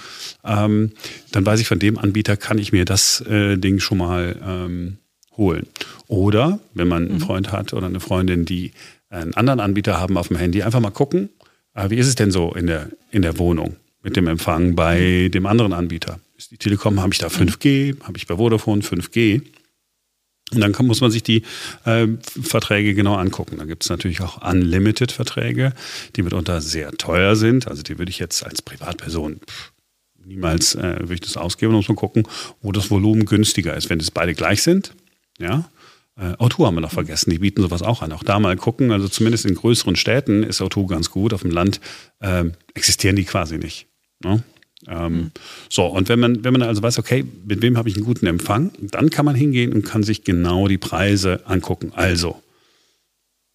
Ähm, 0.45 0.93
dann 1.33 1.47
weiß 1.47 1.61
ich, 1.61 1.69
von 1.69 1.79
dem 1.79 1.99
Anbieter 1.99 2.37
kann 2.37 2.59
ich 2.59 2.73
mir 2.73 2.85
das 2.85 3.21
äh, 3.23 3.57
Ding 3.57 3.81
schon 3.81 3.99
mal 3.99 4.37
ähm, 4.45 4.99
holen. 5.37 5.67
Oder 6.09 6.59
wenn 6.75 6.89
man 6.89 7.07
einen 7.07 7.15
mhm. 7.15 7.21
Freund 7.21 7.53
hat 7.53 7.73
oder 7.73 7.87
eine 7.87 8.01
Freundin, 8.01 8.45
die 8.45 8.73
einen 9.09 9.35
anderen 9.35 9.61
Anbieter 9.61 10.01
haben 10.01 10.19
auf 10.19 10.29
dem 10.29 10.37
Handy, 10.37 10.63
einfach 10.63 10.81
mal 10.81 10.91
gucken, 10.91 11.31
äh, 11.75 11.89
wie 11.91 11.97
ist 11.97 12.09
es 12.09 12.15
denn 12.15 12.31
so 12.31 12.53
in 12.55 12.67
der, 12.67 12.91
in 13.11 13.23
der 13.23 13.39
Wohnung? 13.39 13.77
Mit 14.07 14.15
dem 14.15 14.29
Empfang 14.29 14.77
bei 14.77 15.29
dem 15.35 15.47
anderen 15.47 15.73
Anbieter. 15.73 16.21
Ist 16.39 16.53
die 16.53 16.59
Telekom, 16.59 17.01
habe 17.01 17.13
ich 17.13 17.19
da 17.19 17.27
5G, 17.27 18.01
habe 18.05 18.17
ich 18.17 18.29
bei 18.29 18.37
Vodafone 18.37 18.81
5G. 18.81 19.43
Und 20.53 20.61
dann 20.61 20.71
kann, 20.71 20.87
muss 20.87 21.01
man 21.01 21.11
sich 21.11 21.25
die 21.25 21.43
äh, 21.85 22.07
Verträge 22.41 22.95
genau 22.95 23.17
angucken. 23.17 23.57
Da 23.59 23.65
gibt 23.65 23.83
es 23.83 23.91
natürlich 23.91 24.21
auch 24.21 24.49
Unlimited-Verträge, 24.49 25.73
die 26.15 26.23
mitunter 26.23 26.61
sehr 26.61 26.93
teuer 26.93 27.35
sind. 27.35 27.67
Also 27.67 27.83
die 27.83 27.99
würde 27.99 28.11
ich 28.11 28.21
jetzt 28.21 28.47
als 28.47 28.63
Privatperson 28.63 29.41
pff, 29.45 29.73
niemals 30.25 30.77
äh, 30.77 31.01
würde 31.01 31.15
ich 31.15 31.21
das 31.21 31.37
ausgeben. 31.37 31.73
Da 31.73 31.79
muss 31.79 31.89
man 31.89 31.97
gucken, 31.97 32.29
wo 32.63 32.71
das 32.71 32.93
Volumen 32.93 33.25
günstiger 33.25 33.77
ist. 33.77 33.91
Wenn 33.91 33.99
es 33.99 34.13
beide 34.13 34.35
gleich 34.35 34.63
sind, 34.63 34.95
ja, 35.41 35.69
äh, 36.17 36.35
O2 36.35 36.67
haben 36.67 36.77
wir 36.77 36.81
noch 36.81 36.93
vergessen, 36.93 37.31
die 37.31 37.41
bieten 37.41 37.61
sowas 37.61 37.83
auch 37.83 38.03
an. 38.03 38.13
Auch 38.13 38.23
da 38.23 38.39
mal 38.39 38.57
gucken, 38.57 38.93
also 38.93 39.09
zumindest 39.09 39.47
in 39.47 39.57
größeren 39.57 39.97
Städten 39.97 40.45
ist 40.45 40.63
O2 40.63 40.87
ganz 40.87 41.11
gut, 41.11 41.35
auf 41.35 41.43
dem 41.43 41.51
Land 41.51 41.81
äh, 42.21 42.45
existieren 42.75 43.17
die 43.17 43.25
quasi 43.25 43.59
nicht. 43.59 43.89
Ne? 44.23 44.43
Ähm, 44.89 45.13
mhm. 45.13 45.31
So, 45.69 45.87
und 45.87 46.09
wenn 46.09 46.21
man, 46.21 46.45
wenn 46.45 46.53
man 46.53 46.63
also 46.63 46.83
weiß, 46.83 46.99
okay, 46.99 47.25
mit 47.45 47.63
wem 47.63 47.77
habe 47.77 47.89
ich 47.89 47.97
einen 47.97 48.05
guten 48.05 48.27
Empfang, 48.27 48.73
dann 48.81 49.11
kann 49.11 49.25
man 49.25 49.35
hingehen 49.35 49.73
und 49.73 49.85
kann 49.85 50.03
sich 50.03 50.25
genau 50.25 50.69
die 50.69 50.79
Preise 50.79 51.43
angucken. 51.47 51.93
Also, 51.95 52.41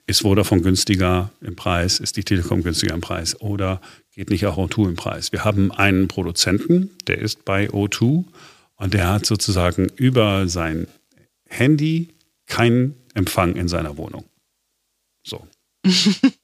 ist 0.08 0.21
Vodafone 0.21 0.62
günstiger 0.62 1.32
im 1.41 1.56
Preis? 1.56 2.00
Ist 2.00 2.17
die 2.17 2.24
Telekom 2.24 2.63
günstiger 2.63 2.93
im 2.93 3.02
Preis? 3.02 3.39
Oder 3.39 3.82
geht 4.13 4.30
nicht 4.30 4.45
auch 4.45 4.58
O2 4.58 4.89
im 4.89 4.95
Preis? 4.95 5.32
Wir 5.32 5.45
haben 5.45 5.71
einen 5.71 6.08
Produzenten, 6.08 6.89
der 7.08 7.19
ist 7.19 7.45
bei 7.45 7.69
O2 7.69 8.26
und 8.76 8.93
der 8.93 9.10
hat 9.10 9.26
sozusagen 9.26 9.88
über 9.95 10.47
sein 10.47 10.88
Handy 11.47 12.10
keinen 12.47 12.95
Empfang 13.13 13.56
in 13.56 13.67
seiner 13.67 13.95
Wohnung. 13.97 14.26
So. 15.24 15.47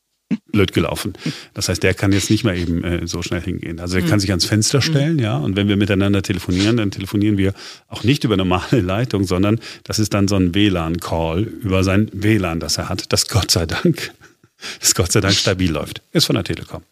blöd 0.52 0.74
gelaufen. 0.74 1.14
Das 1.54 1.70
heißt, 1.70 1.84
der 1.84 1.94
kann 1.94 2.12
jetzt 2.12 2.30
nicht 2.30 2.44
mehr 2.44 2.56
eben 2.56 2.84
äh, 2.84 3.08
so 3.08 3.22
schnell 3.22 3.42
hingehen. 3.42 3.80
Also 3.80 3.98
er 3.98 4.04
mhm. 4.04 4.10
kann 4.10 4.20
sich 4.20 4.30
ans 4.32 4.46
Fenster 4.46 4.82
stellen, 4.82 5.14
mhm. 5.14 5.20
ja, 5.20 5.38
und 5.38 5.56
wenn 5.56 5.68
wir 5.68 5.78
miteinander 5.78 6.22
telefonieren, 6.22 6.78
dann 6.78 6.92
telefonieren 6.92 7.38
wir 7.38 7.54
auch 7.88 8.04
nicht 8.04 8.24
über 8.24 8.38
normale 8.38 8.82
Leitung, 8.82 9.24
sondern 9.26 9.60
das 9.84 10.00
ist 10.00 10.14
dann 10.14 10.28
so 10.28 10.36
ein 10.36 10.54
WLAN-Call 10.54 11.44
über 11.44 11.84
sein 11.84 12.10
WLAN, 12.14 12.60
das 12.60 12.78
er 12.78 12.90
hat, 12.90 13.12
das 13.14 13.28
Gott 13.28 13.52
sei 13.52 13.66
Dank, 13.66 14.12
das 14.80 14.96
Gott 14.96 15.12
sei 15.12 15.22
Dank 15.22 15.36
stabil 15.36 15.72
läuft. 15.72 16.02
Ist 16.12 16.26
von 16.26 16.36
der 16.36 16.44
Telekom. 16.44 16.84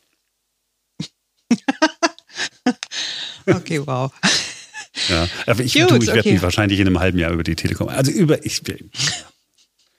okay, 3.45 3.81
wow. 3.85 4.11
Ja, 5.09 5.27
aber 5.45 5.61
ich, 5.61 5.73
Gut, 5.73 5.91
ich 6.03 6.07
werde 6.07 6.21
okay. 6.21 6.33
mich 6.33 6.41
wahrscheinlich 6.41 6.79
in 6.79 6.87
einem 6.87 6.99
halben 6.99 7.19
Jahr 7.19 7.31
über 7.31 7.43
die 7.43 7.55
Telekom, 7.55 7.89
also 7.89 8.11
über, 8.11 8.43
ich, 8.45 8.61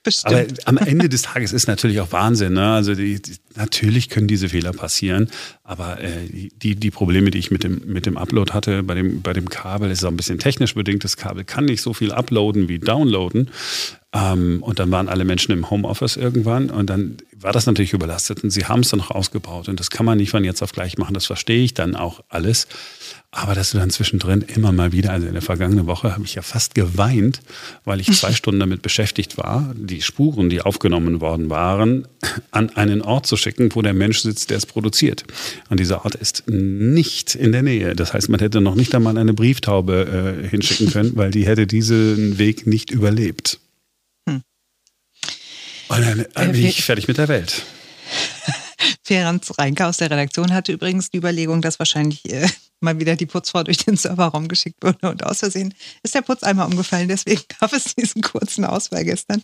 Bestimmt. 0.07 0.69
Aber 0.69 0.81
am 0.81 0.87
Ende 0.87 1.09
des 1.09 1.23
Tages 1.23 1.53
ist 1.53 1.66
natürlich 1.66 2.01
auch 2.01 2.12
Wahnsinn. 2.12 2.53
Ne? 2.53 2.75
Also 2.75 2.95
die, 2.95 3.21
die, 3.21 3.33
natürlich 3.57 4.09
können 4.09 4.29
diese 4.29 4.49
Fehler 4.49 4.73
passieren, 4.73 5.29
aber 5.64 6.01
äh, 6.01 6.29
die, 6.31 6.77
die 6.77 6.90
Probleme, 6.92 7.33
die 7.33 7.38
ich 7.38 7.51
mit 7.51 7.64
dem, 7.64 7.83
mit 7.87 8.07
dem 8.07 8.16
Upload 8.16 8.53
hatte, 8.53 8.85
bei 8.85 8.95
dem, 8.95 9.21
bei 9.21 9.33
dem 9.33 9.49
Kabel, 9.49 9.90
ist 9.90 10.05
auch 10.05 10.11
ein 10.11 10.16
bisschen 10.16 10.38
technisch 10.38 10.77
bedingt. 10.77 11.03
Das 11.03 11.16
Kabel 11.16 11.42
kann 11.42 11.64
nicht 11.64 11.83
so 11.83 11.92
viel 11.92 12.12
uploaden 12.12 12.69
wie 12.69 12.79
downloaden. 12.79 13.51
Ähm, 14.16 14.62
und 14.62 14.79
dann 14.79 14.90
waren 14.90 15.09
alle 15.09 15.24
Menschen 15.24 15.52
im 15.52 15.68
Homeoffice 15.68 16.16
irgendwann 16.16 16.70
und 16.70 16.88
dann 16.88 17.18
war 17.38 17.52
das 17.52 17.66
natürlich 17.66 17.92
überlastet 17.92 18.42
und 18.42 18.50
sie 18.50 18.64
haben 18.64 18.81
es 18.81 18.88
dann 18.88 18.98
noch 18.98 19.11
ausgebaut 19.11 19.68
und 19.68 19.79
das 19.79 19.90
kann 19.90 20.07
man 20.07 20.16
nicht 20.16 20.31
von 20.31 20.42
jetzt 20.42 20.62
auf 20.62 20.72
gleich 20.72 20.96
machen, 20.96 21.12
das 21.12 21.26
verstehe 21.26 21.62
ich 21.62 21.74
dann 21.74 21.94
auch 21.94 22.20
alles. 22.29 22.66
Aber 23.31 23.55
dass 23.55 23.72
du 23.72 23.79
dann 23.79 23.90
zwischendrin 23.90 24.40
immer 24.40 24.72
mal 24.72 24.92
wieder, 24.92 25.12
also 25.12 25.26
in 25.26 25.35
der 25.35 25.42
vergangenen 25.42 25.87
Woche 25.87 26.12
habe 26.12 26.24
ich 26.24 26.37
ja 26.37 26.40
fast 26.40 26.74
geweint, 26.74 27.40
weil 27.85 28.00
ich 28.00 28.11
zwei 28.12 28.33
Stunden 28.35 28.61
damit 28.61 28.81
beschäftigt 28.81 29.37
war, 29.37 29.74
die 29.76 30.00
Spuren, 30.00 30.48
die 30.48 30.62
aufgenommen 30.62 31.20
worden 31.20 31.50
waren, 31.50 32.09
an 32.52 32.70
einen 32.70 33.02
Ort 33.02 33.26
zu 33.26 33.37
schicken, 33.37 33.68
wo 33.74 33.83
der 33.83 33.92
Mensch 33.92 34.20
sitzt, 34.20 34.48
der 34.48 34.57
es 34.57 34.64
produziert. 34.64 35.24
Und 35.68 35.81
dieser 35.81 36.07
Ort 36.07 36.14
ist 36.14 36.44
nicht 36.46 37.35
in 37.35 37.52
der 37.52 37.62
Nähe. 37.62 37.94
Das 37.94 38.14
heißt, 38.14 38.31
man 38.31 38.40
hätte 38.40 38.62
noch 38.62 38.76
nicht 38.76 38.94
einmal 38.94 39.18
eine 39.18 39.35
Brieftaube 39.35 40.38
äh, 40.42 40.48
hinschicken 40.48 40.90
können, 40.90 41.12
weil 41.16 41.31
die 41.31 41.46
hätte 41.46 41.66
diesen 41.66 42.38
Weg 42.38 42.66
nicht 42.66 42.90
überlebt. 42.90 43.61
Und 45.88 46.03
dann 46.03 46.49
äh, 46.49 46.53
bin 46.53 46.64
ich 46.64 46.85
fertig 46.85 47.09
mit 47.09 47.18
der 47.18 47.29
Welt. 47.29 47.62
Ferenc 49.03 49.44
Reinke 49.59 49.87
aus 49.87 49.99
der 49.99 50.11
Redaktion 50.11 50.53
hatte 50.53 50.72
übrigens 50.72 51.11
die 51.11 51.18
Überlegung, 51.18 51.62
dass 51.62 51.79
wahrscheinlich 51.79 52.25
äh, 52.31 52.49
mal 52.81 52.99
wieder 52.99 53.16
die 53.16 53.27
Putzfrau 53.27 53.62
durch 53.62 53.79
den 53.79 53.96
Serverraum 53.96 54.49
geschickt 54.49 54.83
wurde 54.83 55.09
und 55.09 55.25
aus 55.25 55.38
Versehen 55.38 55.75
ist 56.03 56.14
der 56.14 56.22
Putzeimer 56.22 56.66
umgefallen. 56.66 57.09
Deswegen 57.09 57.42
gab 57.61 57.72
es 57.72 57.94
diesen 57.94 58.22
kurzen 58.22 58.64
Ausfall 58.64 59.05
gestern. 59.05 59.42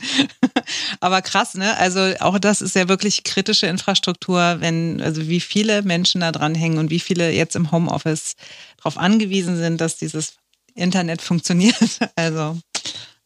Aber 1.00 1.22
krass, 1.22 1.54
ne? 1.54 1.76
Also 1.78 2.00
auch 2.20 2.38
das 2.38 2.60
ist 2.60 2.74
ja 2.74 2.88
wirklich 2.88 3.24
kritische 3.24 3.66
Infrastruktur, 3.66 4.56
wenn, 4.60 5.00
also 5.00 5.28
wie 5.28 5.40
viele 5.40 5.82
Menschen 5.82 6.20
da 6.20 6.32
dran 6.32 6.54
hängen 6.54 6.78
und 6.78 6.90
wie 6.90 7.00
viele 7.00 7.30
jetzt 7.30 7.56
im 7.56 7.70
Homeoffice 7.70 8.34
darauf 8.78 8.98
angewiesen 8.98 9.56
sind, 9.56 9.80
dass 9.80 9.96
dieses 9.96 10.34
Internet 10.74 11.22
funktioniert. 11.22 11.98
Also 12.16 12.58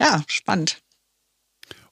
ja, 0.00 0.22
spannend. 0.26 0.78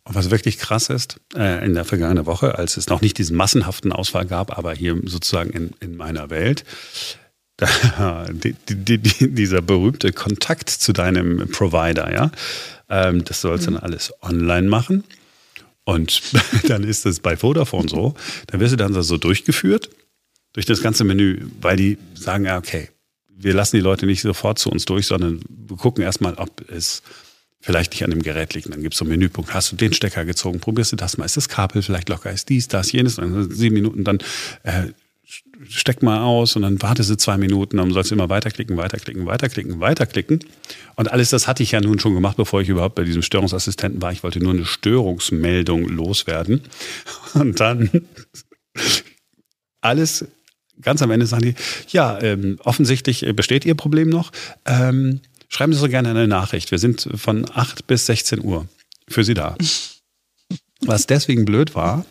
Und 0.04 0.14
was 0.14 0.30
wirklich 0.30 0.58
krass 0.58 0.90
ist, 0.90 1.18
äh, 1.34 1.64
in 1.64 1.74
der 1.74 1.84
vergangenen 1.84 2.26
Woche, 2.26 2.58
als 2.58 2.76
es 2.76 2.88
noch 2.88 3.00
nicht 3.00 3.16
diesen 3.16 3.36
massenhaften 3.36 3.90
Ausfall 3.90 4.26
gab, 4.26 4.56
aber 4.56 4.74
hier 4.74 5.00
sozusagen 5.04 5.50
in, 5.50 5.70
in 5.80 5.96
meiner 5.96 6.28
Welt, 6.28 6.64
da, 7.56 8.26
die, 8.30 8.54
die, 8.68 8.98
die, 8.98 9.34
dieser 9.34 9.62
berühmte 9.62 10.12
Kontakt 10.12 10.68
zu 10.68 10.92
deinem 10.92 11.48
Provider, 11.50 12.12
ja, 12.12 12.30
ähm, 12.90 13.24
das 13.24 13.40
sollst 13.40 13.66
du 13.66 13.70
mhm. 13.70 13.74
dann 13.76 13.84
alles 13.84 14.12
online 14.22 14.68
machen. 14.68 15.04
Und 15.84 16.22
dann 16.68 16.84
ist 16.84 17.06
es 17.06 17.20
bei 17.20 17.36
Vodafone 17.36 17.88
so, 17.88 18.14
dann 18.48 18.60
wirst 18.60 18.72
du 18.72 18.76
dann 18.76 19.00
so 19.02 19.16
durchgeführt 19.16 19.90
durch 20.52 20.66
das 20.66 20.82
ganze 20.82 21.04
Menü, 21.04 21.46
weil 21.60 21.76
die 21.76 21.98
sagen, 22.14 22.44
ja, 22.44 22.58
okay, 22.58 22.90
wir 23.28 23.54
lassen 23.54 23.76
die 23.76 23.82
Leute 23.82 24.06
nicht 24.06 24.22
sofort 24.22 24.58
zu 24.58 24.70
uns 24.70 24.84
durch, 24.84 25.06
sondern 25.06 25.40
wir 25.48 25.76
gucken 25.76 26.02
erstmal, 26.02 26.34
ob 26.34 26.68
es 26.70 27.02
vielleicht 27.64 27.92
nicht 27.92 28.04
an 28.04 28.10
dem 28.10 28.22
Gerät 28.22 28.52
liegt. 28.52 28.70
Dann 28.70 28.82
gibt 28.82 28.92
es 28.94 28.98
so 28.98 29.04
einen 29.04 29.12
Menüpunkt. 29.12 29.54
Hast 29.54 29.72
du 29.72 29.76
den 29.76 29.94
Stecker 29.94 30.26
gezogen? 30.26 30.60
Probierst 30.60 30.92
du 30.92 30.96
das 30.96 31.16
mal? 31.16 31.24
Ist 31.24 31.38
das 31.38 31.48
Kabel 31.48 31.80
vielleicht 31.80 32.10
locker? 32.10 32.30
Ist 32.30 32.50
dies, 32.50 32.68
das, 32.68 32.92
jenes? 32.92 33.16
dann 33.16 33.50
sieben 33.50 33.74
Minuten, 33.74 34.04
dann 34.04 34.18
äh, 34.64 34.88
steck 35.70 36.02
mal 36.02 36.20
aus 36.20 36.56
und 36.56 36.62
dann 36.62 36.82
wartest 36.82 37.08
du 37.08 37.16
zwei 37.16 37.38
Minuten, 37.38 37.78
dann 37.78 37.90
sollst 37.90 38.10
du 38.10 38.16
immer 38.16 38.28
weiterklicken, 38.28 38.76
weiterklicken, 38.76 39.24
weiterklicken, 39.24 39.80
weiterklicken. 39.80 40.40
Und 40.96 41.10
alles 41.10 41.30
das 41.30 41.48
hatte 41.48 41.62
ich 41.62 41.72
ja 41.72 41.80
nun 41.80 41.98
schon 41.98 42.14
gemacht, 42.14 42.36
bevor 42.36 42.60
ich 42.60 42.68
überhaupt 42.68 42.96
bei 42.96 43.04
diesem 43.04 43.22
Störungsassistenten 43.22 44.02
war. 44.02 44.12
Ich 44.12 44.22
wollte 44.22 44.40
nur 44.40 44.52
eine 44.52 44.66
Störungsmeldung 44.66 45.88
loswerden. 45.88 46.60
Und 47.32 47.60
dann 47.60 47.88
alles 49.80 50.26
ganz 50.82 51.00
am 51.00 51.10
Ende 51.10 51.24
sagen 51.24 51.44
die, 51.44 51.54
ja, 51.88 52.20
ähm, 52.20 52.58
offensichtlich 52.62 53.24
besteht 53.34 53.64
Ihr 53.64 53.74
Problem 53.74 54.10
noch. 54.10 54.32
Ähm, 54.66 55.20
Schreiben 55.54 55.72
Sie 55.72 55.78
so 55.78 55.88
gerne 55.88 56.10
eine 56.10 56.26
Nachricht. 56.26 56.72
Wir 56.72 56.80
sind 56.80 57.08
von 57.14 57.48
8 57.48 57.86
bis 57.86 58.06
16 58.06 58.42
Uhr 58.42 58.66
für 59.06 59.22
Sie 59.22 59.34
da. 59.34 59.56
Was 60.80 61.06
deswegen 61.06 61.44
blöd 61.44 61.76
war, 61.76 62.04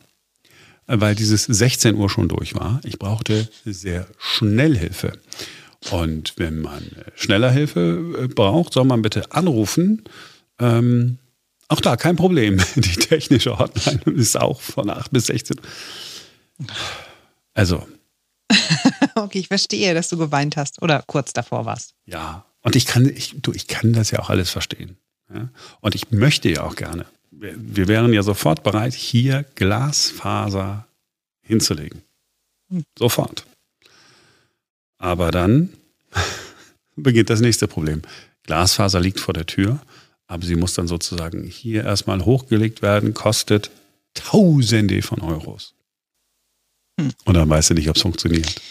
weil 0.88 1.14
dieses 1.14 1.44
16 1.44 1.96
Uhr 1.96 2.10
schon 2.10 2.30
durch 2.30 2.56
war. 2.56 2.80
Ich 2.86 3.00
brauchte 3.00 3.50
sehr 3.66 4.08
schnell 4.18 4.78
Hilfe. 4.78 5.20
Und 5.92 6.36
wenn 6.38 6.62
man 6.62 6.90
schneller 7.16 7.52
Hilfe 7.52 8.18
äh, 8.18 8.28
braucht, 8.30 8.72
soll 8.72 8.86
man 8.86 9.02
bitte 9.02 9.34
anrufen. 9.34 10.06
Ähm, 10.58 11.18
auch 11.68 11.82
da 11.82 11.98
kein 11.98 12.16
Problem. 12.16 12.62
Die 12.76 12.96
technische 12.96 13.60
Hotline 13.60 14.04
ist 14.16 14.40
auch 14.40 14.62
von 14.62 14.90
8 14.90 15.12
bis 15.12 15.26
16. 15.26 15.58
Also. 17.54 17.86
okay, 19.16 19.40
ich 19.40 19.50
verstehe, 19.50 19.94
dass 19.94 20.08
du 20.08 20.18
geweint 20.18 20.56
hast 20.56 20.82
oder 20.82 21.04
kurz 21.06 21.34
davor 21.34 21.66
warst. 21.66 21.94
Ja, 22.06 22.46
und 22.64 22.76
ich 22.76 22.86
kann, 22.86 23.06
ich, 23.06 23.36
du, 23.42 23.52
ich 23.52 23.68
kann 23.68 23.94
das 23.94 24.12
ja 24.12 24.20
auch 24.20 24.30
alles 24.30 24.50
verstehen. 24.50 24.98
Ja? 25.34 25.50
Und 25.82 25.96
ich 25.96 26.12
möchte 26.12 26.50
ja 26.50 26.64
auch 26.64 26.76
gerne. 26.76 27.06
Wir, 27.30 27.54
wir 27.58 27.88
wären 27.88 28.14
ja 28.14 28.24
sofort 28.24 28.64
bereit, 28.64 28.94
hier 28.94 29.46
Glasfaser 29.56 30.88
hinzulegen. 31.42 32.02
Sofort. 32.98 33.46
Aber 34.98 35.32
dann 35.32 35.70
beginnt 36.96 37.30
das 37.30 37.42
nächste 37.42 37.68
Problem. 37.68 38.02
Glasfaser 38.44 39.00
liegt 39.00 39.20
vor 39.20 39.34
der 39.34 39.46
Tür, 39.46 39.80
aber 40.28 40.46
sie 40.46 40.56
muss 40.56 40.74
dann 40.74 40.88
sozusagen 40.88 41.44
hier 41.44 41.84
erstmal 41.84 42.26
hochgelegt 42.26 42.82
werden, 42.82 43.14
kostet 43.14 43.70
Tausende 44.14 45.02
von 45.02 45.22
Euros. 45.22 45.74
Hm. 47.00 47.12
Und 47.26 47.34
dann 47.34 47.50
weißt 47.50 47.72
du 47.72 47.74
nicht, 47.74 47.90
ob 47.90 47.96
es 47.96 48.04
funktioniert. 48.04 48.62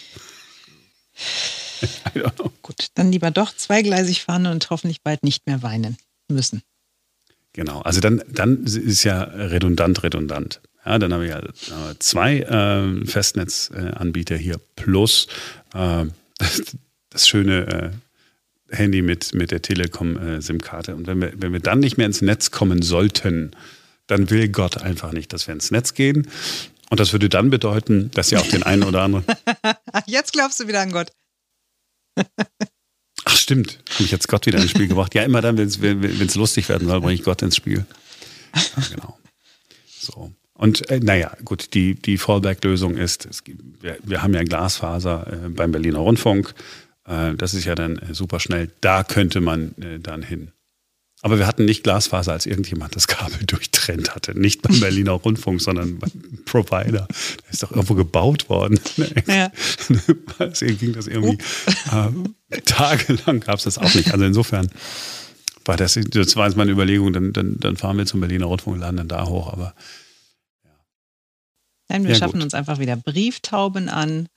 Gut, 2.61 2.87
dann 2.95 3.11
lieber 3.11 3.31
doch 3.31 3.55
zweigleisig 3.55 4.23
fahren 4.23 4.47
und 4.47 4.69
hoffentlich 4.69 5.01
bald 5.01 5.23
nicht 5.23 5.47
mehr 5.47 5.63
weinen 5.63 5.97
müssen. 6.29 6.61
Genau, 7.53 7.81
also 7.81 8.01
dann, 8.01 8.23
dann 8.27 8.63
ist 8.63 9.03
ja 9.03 9.21
redundant, 9.23 10.03
redundant. 10.03 10.61
Ja, 10.85 10.99
dann 10.99 11.13
habe 11.13 11.25
ich 11.25 11.31
ja 11.31 11.41
zwei 11.99 12.39
äh, 12.39 13.05
Festnetzanbieter 13.05 14.35
hier 14.35 14.59
plus 14.75 15.27
äh, 15.73 16.05
das, 17.09 17.27
schöne 17.27 17.93
äh, 18.71 18.75
Handy 18.75 19.01
mit, 19.01 19.33
mit 19.33 19.51
der 19.51 19.61
Telekom-SIM-Karte. 19.61 20.91
Äh, 20.91 20.95
und 20.95 21.07
wenn 21.07 21.21
wir, 21.21 21.33
wenn 21.37 21.53
wir 21.53 21.59
dann 21.59 21.79
nicht 21.79 21.97
mehr 21.97 22.07
ins 22.07 22.21
Netz 22.21 22.51
kommen 22.51 22.81
sollten, 22.81 23.51
dann 24.07 24.29
will 24.29 24.49
Gott 24.49 24.81
einfach 24.81 25.13
nicht, 25.13 25.31
dass 25.31 25.47
wir 25.47 25.53
ins 25.53 25.71
Netz 25.71 25.93
gehen. 25.93 26.27
Und 26.89 26.99
das 26.99 27.13
würde 27.13 27.29
dann 27.29 27.49
bedeuten, 27.49 28.11
dass 28.11 28.31
ja 28.31 28.39
auch 28.39 28.47
den 28.47 28.63
einen 28.63 28.83
oder 28.83 29.01
anderen. 29.01 29.25
Jetzt 30.05 30.33
glaubst 30.33 30.59
du 30.59 30.67
wieder 30.67 30.81
an 30.81 30.91
Gott. 30.91 31.11
Ach 33.25 33.37
stimmt, 33.37 33.79
habe 33.93 34.03
ich 34.03 34.11
jetzt 34.11 34.27
Gott 34.27 34.45
wieder 34.45 34.59
ins 34.59 34.71
Spiel 34.71 34.87
gebracht. 34.87 35.15
Ja, 35.15 35.23
immer 35.23 35.41
dann, 35.41 35.57
wenn 35.57 35.67
es 35.67 36.35
lustig 36.35 36.67
werden 36.69 36.87
soll, 36.87 37.01
bringe 37.01 37.13
ich 37.13 37.23
Gott 37.23 37.41
ins 37.41 37.55
Spiel. 37.55 37.85
Ja, 38.55 38.83
genau. 38.89 39.17
So. 39.87 40.31
Und 40.53 40.89
äh, 40.89 40.99
naja, 40.99 41.35
gut, 41.43 41.73
die, 41.73 41.95
die 41.95 42.17
Fallback-Lösung 42.17 42.95
ist, 42.95 43.25
es, 43.25 43.43
wir, 43.81 43.97
wir, 44.03 44.21
haben 44.21 44.33
ja 44.33 44.43
Glasfaser 44.43 45.45
äh, 45.45 45.49
beim 45.49 45.71
Berliner 45.71 45.99
Rundfunk. 45.99 46.53
Äh, 47.05 47.33
das 47.35 47.53
ist 47.53 47.65
ja 47.65 47.75
dann 47.75 47.97
äh, 47.97 48.13
super 48.13 48.39
schnell. 48.39 48.71
Da 48.81 49.03
könnte 49.03 49.41
man 49.41 49.75
äh, 49.81 49.99
dann 49.99 50.21
hin. 50.21 50.51
Aber 51.25 51.39
wir 51.39 51.47
hatten 51.47 51.63
nicht 51.63 51.83
Glasfaser, 51.83 52.33
als 52.33 52.45
irgendjemand 52.45 52.97
das 52.97 53.07
Kabel 53.07 53.39
durchtrennt 53.47 54.13
hatte. 54.13 54.37
Nicht 54.37 54.61
beim 54.61 54.77
Berliner 54.81 55.13
Rundfunk, 55.13 55.61
sondern 55.61 55.97
beim 55.97 56.11
Provider. 56.43 57.07
Der 57.07 57.49
ist 57.49 57.63
doch 57.63 57.71
irgendwo 57.71 57.95
gebaut 57.95 58.49
worden. 58.49 58.79
Ja. 59.27 59.51
Deswegen 60.39 60.77
ging 60.77 60.93
das 60.93 61.07
irgendwie 61.07 61.37
äh, 61.91 62.61
tagelang 62.61 63.39
gab 63.39 63.57
es 63.57 63.63
das 63.63 63.77
auch 63.77 63.93
nicht. 63.95 64.11
Also 64.11 64.25
insofern 64.25 64.69
war 65.65 65.77
das, 65.77 65.97
das 66.09 66.35
war 66.35 66.47
jetzt 66.47 66.57
meine 66.57 66.71
Überlegung, 66.71 67.13
dann, 67.13 67.31
dann, 67.31 67.57
dann 67.59 67.77
fahren 67.77 67.97
wir 67.97 68.05
zum 68.05 68.19
Berliner 68.19 68.45
Rundfunk 68.45 68.75
und 68.75 68.81
laden 68.81 68.97
dann 68.97 69.07
da 69.07 69.25
hoch. 69.27 69.53
Aber 69.53 69.73
ja. 70.63 70.71
Nein, 71.89 72.03
wir 72.03 72.11
ja, 72.11 72.17
schaffen 72.17 72.33
gut. 72.33 72.43
uns 72.43 72.53
einfach 72.53 72.79
wieder 72.79 72.97
Brieftauben 72.97 73.87
an. 73.87 74.27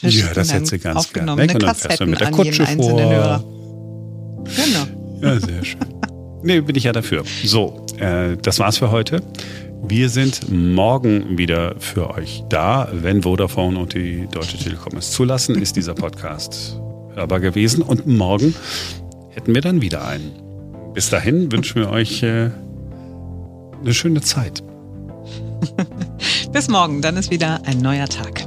Ja, 0.00 0.32
das 0.34 0.52
hätte 0.52 0.66
sie 0.66 0.78
ganz 0.78 1.12
gerne. 1.12 1.34
Ne? 1.34 1.52
Und 1.52 1.62
dann 1.62 1.74
fährst 1.74 2.00
du 2.00 2.06
mit 2.06 2.20
der 2.20 2.30
Kutsche 2.30 2.66
vor. 2.66 3.44
Genau. 4.44 4.95
Ja, 5.20 5.40
sehr 5.40 5.64
schön. 5.64 5.80
Nee, 6.42 6.60
bin 6.60 6.76
ich 6.76 6.84
ja 6.84 6.92
dafür. 6.92 7.24
So, 7.44 7.86
äh, 7.98 8.36
das 8.36 8.58
war's 8.58 8.78
für 8.78 8.90
heute. 8.90 9.22
Wir 9.82 10.08
sind 10.08 10.50
morgen 10.50 11.38
wieder 11.38 11.74
für 11.78 12.10
euch 12.10 12.44
da. 12.48 12.88
Wenn 12.92 13.22
Vodafone 13.22 13.78
und 13.78 13.94
die 13.94 14.26
Deutsche 14.30 14.58
Telekom 14.58 14.96
es 14.96 15.12
zulassen, 15.12 15.60
ist 15.60 15.76
dieser 15.76 15.94
Podcast 15.94 16.80
hörbar 17.14 17.40
gewesen. 17.40 17.82
Und 17.82 18.06
morgen 18.06 18.54
hätten 19.30 19.54
wir 19.54 19.60
dann 19.60 19.82
wieder 19.82 20.06
einen. 20.06 20.32
Bis 20.94 21.10
dahin 21.10 21.50
wünschen 21.52 21.82
wir 21.82 21.90
euch 21.90 22.22
äh, 22.22 22.50
eine 23.80 23.94
schöne 23.94 24.20
Zeit. 24.20 24.62
Bis 26.52 26.68
morgen, 26.68 27.02
dann 27.02 27.16
ist 27.16 27.30
wieder 27.30 27.60
ein 27.66 27.78
neuer 27.78 28.08
Tag. 28.08 28.45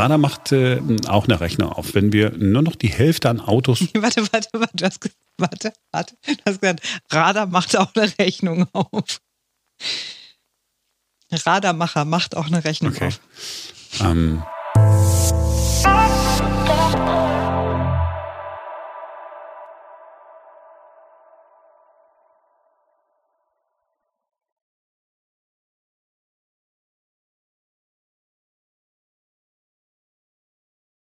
Radar 0.00 0.18
macht 0.18 0.52
äh, 0.52 0.80
auch 1.08 1.28
eine 1.28 1.40
Rechnung 1.40 1.70
auf. 1.70 1.94
Wenn 1.94 2.12
wir 2.12 2.30
nur 2.36 2.62
noch 2.62 2.74
die 2.74 2.88
Hälfte 2.88 3.28
an 3.28 3.40
Autos. 3.40 3.80
warte, 3.94 4.22
warte, 4.32 4.48
warte, 4.52 4.76
du 4.76 4.84
hast, 4.86 5.10
warte, 5.36 5.72
warte. 5.92 6.14
Du 6.26 6.34
hast 6.46 6.60
gesagt, 6.60 6.80
Radar 7.10 7.46
macht 7.46 7.76
auch 7.76 7.94
eine 7.94 8.10
Rechnung 8.18 8.66
auf. 8.72 9.20
Radarmacher 11.32 12.04
macht 12.04 12.36
auch 12.36 12.46
eine 12.46 12.64
Rechnung 12.64 12.92
Okay. 12.92 13.08
auf. 13.08 13.20
Ähm, 14.00 14.42